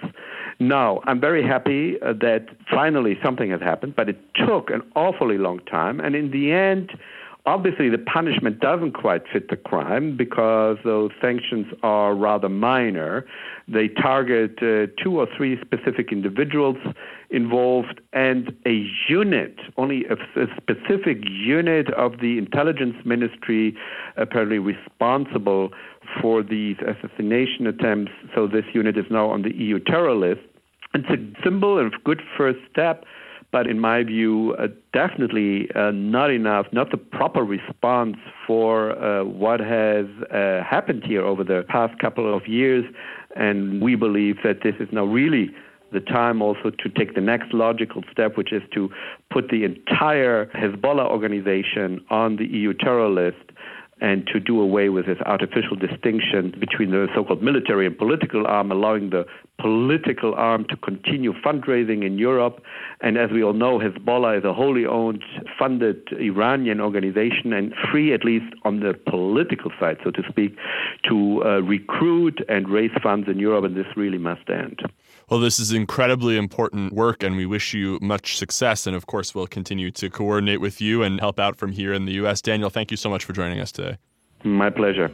Now, 0.60 1.02
I'm 1.06 1.22
very 1.22 1.43
happy 1.43 2.02
uh, 2.02 2.13
that 2.13 2.48
finally 2.72 3.15
something 3.24 3.52
has 3.52 3.62
happened, 3.62 3.93
but 3.95 4.10
it 4.10 4.19
took 4.36 4.72
an 4.72 4.82
awfully 4.95 5.38
long 5.38 5.60
time. 5.60 6.00
And 6.00 6.15
in 6.15 6.32
the 6.32 6.52
end, 6.52 6.91
Obviously, 7.49 7.89
the 7.89 7.97
punishment 7.97 8.59
doesn't 8.59 8.91
quite 8.91 9.23
fit 9.33 9.49
the 9.49 9.55
crime 9.57 10.15
because 10.15 10.77
those 10.83 11.09
sanctions 11.19 11.65
are 11.81 12.13
rather 12.13 12.47
minor. 12.47 13.25
They 13.67 13.88
target 13.88 14.59
uh, 14.62 14.93
two 15.03 15.19
or 15.19 15.27
three 15.35 15.59
specific 15.59 16.12
individuals 16.12 16.77
involved 17.31 18.01
and 18.13 18.55
a 18.67 18.88
unit, 19.07 19.55
only 19.77 20.05
a, 20.05 20.13
a 20.39 20.45
specific 20.62 21.23
unit 21.27 21.91
of 21.95 22.19
the 22.21 22.38
intelligence 22.38 22.97
ministry 23.03 23.75
apparently 24.15 24.59
responsible 24.59 25.71
for 26.21 26.43
these 26.43 26.75
assassination 26.88 27.65
attempts. 27.65 28.12
So 28.35 28.45
this 28.45 28.65
unit 28.75 28.95
is 28.95 29.05
now 29.09 29.27
on 29.27 29.41
the 29.41 29.55
EU 29.55 29.79
terror 29.79 30.13
list. 30.13 30.41
It's 30.93 31.09
a 31.09 31.43
symbol 31.43 31.79
and 31.79 31.91
a 31.91 31.97
good 32.05 32.21
first 32.38 32.59
step 32.71 33.05
but 33.51 33.67
in 33.67 33.79
my 33.79 34.03
view, 34.03 34.55
uh, 34.59 34.67
definitely 34.93 35.69
uh, 35.75 35.91
not 35.91 36.29
enough, 36.29 36.67
not 36.71 36.91
the 36.91 36.97
proper 36.97 37.43
response 37.43 38.17
for 38.45 38.91
uh, 38.91 39.23
what 39.23 39.59
has 39.59 40.05
uh, 40.31 40.63
happened 40.63 41.03
here 41.03 41.23
over 41.23 41.43
the 41.43 41.63
past 41.67 41.97
couple 41.99 42.35
of 42.35 42.47
years. 42.47 42.85
And 43.35 43.81
we 43.81 43.95
believe 43.95 44.38
that 44.43 44.62
this 44.63 44.75
is 44.79 44.88
now 44.91 45.05
really 45.05 45.49
the 45.91 45.99
time 45.99 46.41
also 46.41 46.69
to 46.69 46.89
take 46.89 47.15
the 47.15 47.21
next 47.21 47.53
logical 47.53 48.03
step, 48.12 48.38
which 48.38 48.53
is 48.53 48.62
to 48.73 48.89
put 49.31 49.49
the 49.49 49.63
entire 49.63 50.45
Hezbollah 50.47 51.09
organization 51.09 52.05
on 52.12 52.35
the 52.35 52.45
EU 52.45 52.73
terror 52.73 53.09
list 53.09 53.48
and 54.01 54.25
to 54.27 54.39
do 54.39 54.62
away 54.62 54.89
with 54.89 55.05
this 55.05 55.17
artificial 55.25 55.75
distinction 55.75 56.53
between 56.59 56.91
the 56.91 57.07
so-called 57.13 57.43
military 57.43 57.85
and 57.85 57.97
political 57.97 58.47
arm, 58.47 58.71
allowing 58.71 59.09
the 59.09 59.25
political 59.59 60.33
arm 60.35 60.65
to 60.69 60.77
continue 60.77 61.33
fundraising 61.45 62.05
in 62.05 62.17
Europe. 62.17 62.63
And 63.01 63.17
as 63.17 63.29
we 63.31 63.43
all 63.43 63.53
know, 63.53 63.79
Hezbollah 63.79 64.38
is 64.39 64.45
a 64.45 64.53
wholly 64.53 64.85
owned, 64.85 65.23
funded 65.57 66.07
Iranian 66.19 66.79
organization 66.79 67.52
and 67.54 67.73
free, 67.91 68.13
at 68.13 68.23
least 68.23 68.54
on 68.63 68.79
the 68.79 68.93
political 68.93 69.71
side, 69.79 69.97
so 70.04 70.12
to 70.12 70.23
speak, 70.29 70.56
to 71.10 71.43
uh, 71.43 71.47
recruit 71.62 72.39
and 72.47 72.69
raise 72.69 72.91
funds 73.04 73.27
in 73.27 73.37
Europe. 73.37 73.65
And 73.65 73.75
this 73.75 73.87
really 73.95 74.17
must 74.17 74.50
end. 74.50 74.81
Well, 75.30 75.40
this 75.40 75.60
is 75.60 75.71
incredibly 75.71 76.38
important 76.38 76.92
work, 76.92 77.21
and 77.21 77.36
we 77.36 77.46
wish 77.46 77.71
you 77.71 78.00
much 78.02 78.36
success. 78.36 78.88
And 78.88 78.96
of 78.96 79.06
course, 79.06 79.36
we'll 79.36 79.46
continue 79.46 79.92
to 79.92 80.10
coordinate 80.10 80.60
with 80.60 80.82
you 80.82 81.04
and 81.04 81.19
help 81.19 81.40
out 81.40 81.56
from 81.56 81.71
here 81.71 81.94
in 81.94 82.06
the 82.06 82.13
U.S. 82.13 82.42
Daniel, 82.42 82.71
thank 82.71 82.90
you 82.90 82.98
so 82.98 83.12
much 83.12 83.25
for 83.25 83.34
joining 83.34 83.60
us 83.60 83.71
today. 83.71 83.98
My 84.44 84.71
pleasure. 84.71 85.12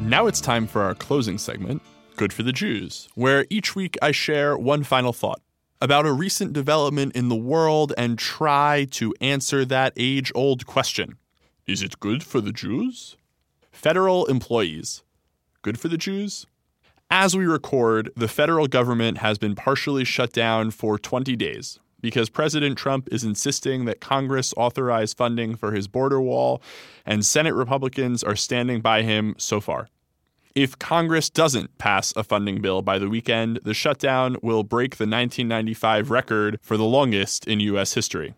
Now 0.00 0.26
it's 0.26 0.40
time 0.40 0.66
for 0.66 0.82
our 0.82 0.96
closing 0.96 1.38
segment, 1.38 1.80
Good 2.16 2.32
for 2.32 2.42
the 2.42 2.52
Jews, 2.52 3.08
where 3.14 3.46
each 3.48 3.76
week 3.76 3.96
I 4.02 4.10
share 4.10 4.58
one 4.58 4.82
final 4.82 5.12
thought 5.12 5.42
about 5.80 6.06
a 6.06 6.12
recent 6.12 6.52
development 6.52 7.14
in 7.14 7.28
the 7.28 7.36
world 7.36 7.92
and 7.96 8.18
try 8.18 8.88
to 8.92 9.14
answer 9.20 9.64
that 9.64 9.92
age 9.96 10.32
old 10.34 10.66
question 10.66 11.18
Is 11.68 11.82
it 11.82 12.00
good 12.00 12.24
for 12.24 12.40
the 12.40 12.52
Jews? 12.52 13.16
Federal 13.70 14.26
employees 14.26 15.03
good 15.64 15.80
for 15.80 15.88
the 15.88 15.98
Jews? 15.98 16.46
As 17.10 17.34
we 17.34 17.46
record, 17.46 18.10
the 18.14 18.28
federal 18.28 18.66
government 18.66 19.18
has 19.18 19.38
been 19.38 19.54
partially 19.54 20.04
shut 20.04 20.32
down 20.32 20.70
for 20.70 20.98
20 20.98 21.34
days. 21.36 21.80
because 22.04 22.28
President 22.28 22.76
Trump 22.76 23.08
is 23.10 23.24
insisting 23.24 23.86
that 23.86 23.98
Congress 23.98 24.52
authorize 24.58 25.14
funding 25.14 25.56
for 25.56 25.72
his 25.72 25.88
border 25.88 26.20
wall, 26.20 26.60
and 27.06 27.24
Senate 27.24 27.54
Republicans 27.54 28.22
are 28.22 28.36
standing 28.36 28.82
by 28.82 29.00
him 29.00 29.34
so 29.38 29.58
far. 29.58 29.88
If 30.54 30.78
Congress 30.78 31.30
doesn't 31.30 31.78
pass 31.78 32.12
a 32.14 32.22
funding 32.22 32.60
bill 32.60 32.82
by 32.82 32.98
the 32.98 33.08
weekend, 33.08 33.58
the 33.64 33.72
shutdown 33.72 34.36
will 34.42 34.64
break 34.64 34.96
the 34.96 35.04
1995 35.04 36.10
record 36.10 36.58
for 36.60 36.76
the 36.76 36.84
longest 36.84 37.48
in 37.48 37.60
U.S. 37.60 37.94
history. 37.94 38.34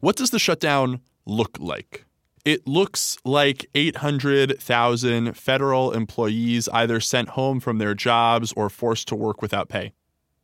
What 0.00 0.16
does 0.16 0.28
the 0.28 0.38
shutdown 0.38 1.00
look 1.24 1.56
like? 1.58 2.04
It 2.44 2.66
looks 2.66 3.16
like 3.24 3.70
800,000 3.74 5.34
federal 5.34 5.92
employees 5.92 6.68
either 6.68 7.00
sent 7.00 7.30
home 7.30 7.58
from 7.58 7.78
their 7.78 7.94
jobs 7.94 8.52
or 8.52 8.68
forced 8.68 9.08
to 9.08 9.16
work 9.16 9.40
without 9.40 9.70
pay. 9.70 9.94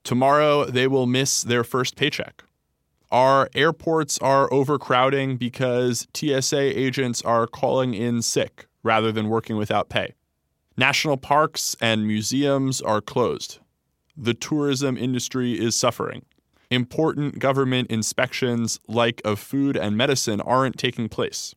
Tomorrow, 0.03 0.65
they 0.65 0.87
will 0.87 1.07
miss 1.07 1.43
their 1.43 1.63
first 1.63 1.97
paycheck. 1.97 2.43
Our 3.11 3.51
airports 3.55 4.17
are 4.19 4.51
overcrowding 4.51 5.37
because 5.37 6.09
TSA 6.15 6.79
agents 6.79 7.21
are 7.21 7.47
calling 7.47 7.93
in 7.93 8.23
sick 8.23 8.67
rather 8.83 9.13
than 9.13 9.29
working 9.29 9.57
without 9.57 9.91
pay. 9.91 10.15
National 10.79 11.19
parks 11.19 11.77
and 11.83 12.07
museums 12.07 12.81
are 12.81 13.03
closed. 13.03 13.59
The 14.17 14.33
tourism 14.33 14.97
industry 14.97 15.53
is 15.53 15.75
suffering. 15.75 16.25
Important 16.71 17.41
government 17.41 17.91
inspections, 17.91 18.81
like 18.89 19.21
of 19.23 19.39
food 19.39 19.77
and 19.77 19.99
medicine, 19.99 20.41
aren't 20.41 20.79
taking 20.79 21.11
place. 21.11 21.55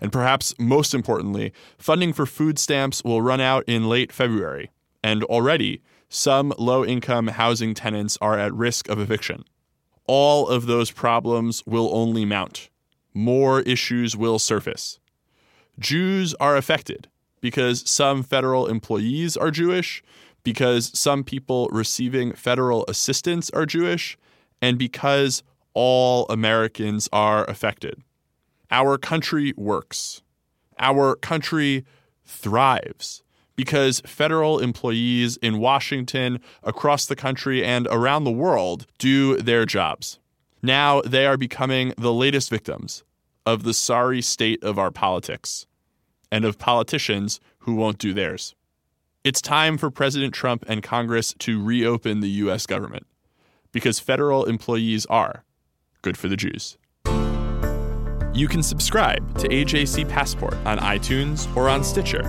And 0.00 0.12
perhaps 0.12 0.54
most 0.58 0.94
importantly, 0.94 1.52
funding 1.78 2.12
for 2.12 2.26
food 2.26 2.58
stamps 2.58 3.02
will 3.04 3.22
run 3.22 3.40
out 3.40 3.64
in 3.66 3.88
late 3.88 4.12
February. 4.12 4.70
And 5.02 5.24
already, 5.24 5.82
some 6.08 6.52
low 6.58 6.84
income 6.84 7.28
housing 7.28 7.74
tenants 7.74 8.18
are 8.20 8.38
at 8.38 8.52
risk 8.54 8.88
of 8.88 8.98
eviction. 8.98 9.44
All 10.06 10.48
of 10.48 10.66
those 10.66 10.90
problems 10.90 11.64
will 11.66 11.90
only 11.92 12.24
mount. 12.24 12.68
More 13.14 13.60
issues 13.62 14.16
will 14.16 14.38
surface. 14.38 14.98
Jews 15.78 16.34
are 16.34 16.56
affected 16.56 17.08
because 17.40 17.88
some 17.88 18.22
federal 18.22 18.66
employees 18.66 19.36
are 19.36 19.50
Jewish, 19.50 20.02
because 20.42 20.96
some 20.98 21.24
people 21.24 21.68
receiving 21.72 22.32
federal 22.32 22.84
assistance 22.88 23.50
are 23.50 23.66
Jewish, 23.66 24.16
and 24.62 24.78
because 24.78 25.42
all 25.74 26.26
Americans 26.28 27.08
are 27.12 27.44
affected. 27.44 28.02
Our 28.70 28.98
country 28.98 29.52
works. 29.56 30.22
Our 30.78 31.16
country 31.16 31.84
thrives 32.24 33.22
because 33.56 34.00
federal 34.00 34.58
employees 34.58 35.38
in 35.38 35.58
Washington, 35.58 36.40
across 36.62 37.06
the 37.06 37.16
country, 37.16 37.64
and 37.64 37.88
around 37.90 38.24
the 38.24 38.30
world 38.30 38.86
do 38.98 39.36
their 39.38 39.64
jobs. 39.64 40.18
Now 40.62 41.00
they 41.00 41.26
are 41.26 41.38
becoming 41.38 41.94
the 41.96 42.12
latest 42.12 42.50
victims 42.50 43.02
of 43.44 43.62
the 43.62 43.74
sorry 43.74 44.20
state 44.20 44.62
of 44.62 44.78
our 44.78 44.90
politics 44.90 45.66
and 46.30 46.44
of 46.44 46.58
politicians 46.58 47.40
who 47.60 47.74
won't 47.74 47.98
do 47.98 48.12
theirs. 48.12 48.54
It's 49.24 49.40
time 49.40 49.78
for 49.78 49.90
President 49.90 50.34
Trump 50.34 50.64
and 50.68 50.82
Congress 50.82 51.34
to 51.40 51.62
reopen 51.62 52.20
the 52.20 52.28
U.S. 52.28 52.66
government 52.66 53.06
because 53.72 53.98
federal 53.98 54.44
employees 54.44 55.06
are 55.06 55.44
good 56.02 56.16
for 56.16 56.28
the 56.28 56.36
Jews. 56.36 56.78
You 58.36 58.46
can 58.48 58.62
subscribe 58.62 59.38
to 59.38 59.48
AJC 59.48 60.10
Passport 60.10 60.52
on 60.66 60.78
iTunes 60.80 61.48
or 61.56 61.70
on 61.70 61.82
Stitcher. 61.82 62.22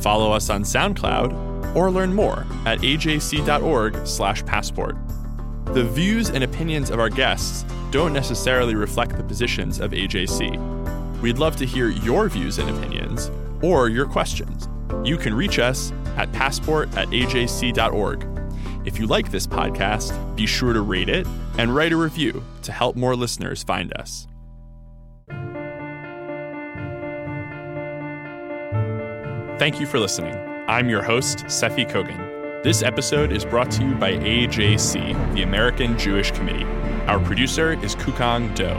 Follow 0.00 0.32
us 0.32 0.48
on 0.48 0.62
SoundCloud 0.62 1.76
or 1.76 1.90
learn 1.90 2.14
more 2.14 2.46
at 2.64 2.78
ajc.org/passport. 2.78 4.96
The 5.74 5.84
views 5.84 6.30
and 6.30 6.44
opinions 6.44 6.88
of 6.88 6.98
our 6.98 7.10
guests 7.10 7.66
don't 7.90 8.14
necessarily 8.14 8.74
reflect 8.74 9.18
the 9.18 9.22
positions 9.22 9.80
of 9.80 9.90
AJC. 9.90 11.20
We'd 11.20 11.36
love 11.36 11.56
to 11.56 11.66
hear 11.66 11.90
your 11.90 12.30
views 12.30 12.58
and 12.58 12.70
opinions 12.70 13.30
or 13.60 13.90
your 13.90 14.06
questions. 14.06 14.66
You 15.04 15.18
can 15.18 15.34
reach 15.34 15.58
us 15.58 15.92
at 16.16 16.32
passport 16.32 16.88
at 16.96 17.08
ajc.org. 17.08 18.26
If 18.86 18.98
you 18.98 19.06
like 19.06 19.30
this 19.30 19.46
podcast, 19.46 20.36
be 20.36 20.46
sure 20.46 20.72
to 20.72 20.80
rate 20.80 21.10
it 21.10 21.26
and 21.58 21.76
write 21.76 21.92
a 21.92 21.98
review 21.98 22.42
to 22.62 22.72
help 22.72 22.96
more 22.96 23.14
listeners 23.14 23.62
find 23.62 23.92
us. 23.98 24.26
Thank 29.56 29.78
you 29.78 29.86
for 29.86 30.00
listening. 30.00 30.34
I'm 30.66 30.88
your 30.88 31.00
host, 31.00 31.44
Seffi 31.44 31.88
Kogan. 31.88 32.64
This 32.64 32.82
episode 32.82 33.30
is 33.30 33.44
brought 33.44 33.70
to 33.72 33.84
you 33.84 33.94
by 33.94 34.14
AJC, 34.14 35.34
the 35.34 35.42
American 35.42 35.96
Jewish 35.96 36.32
Committee. 36.32 36.64
Our 37.06 37.20
producer 37.20 37.74
is 37.84 37.94
Kukang 37.94 38.52
Do. 38.56 38.70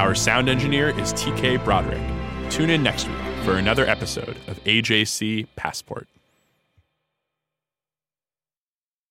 Our 0.00 0.14
sound 0.14 0.48
engineer 0.48 0.90
is 1.00 1.12
TK 1.14 1.64
Broderick. 1.64 2.00
Tune 2.50 2.70
in 2.70 2.84
next 2.84 3.08
week 3.08 3.44
for 3.44 3.56
another 3.56 3.84
episode 3.84 4.36
of 4.46 4.62
AJC 4.62 5.48
Passport. 5.56 6.06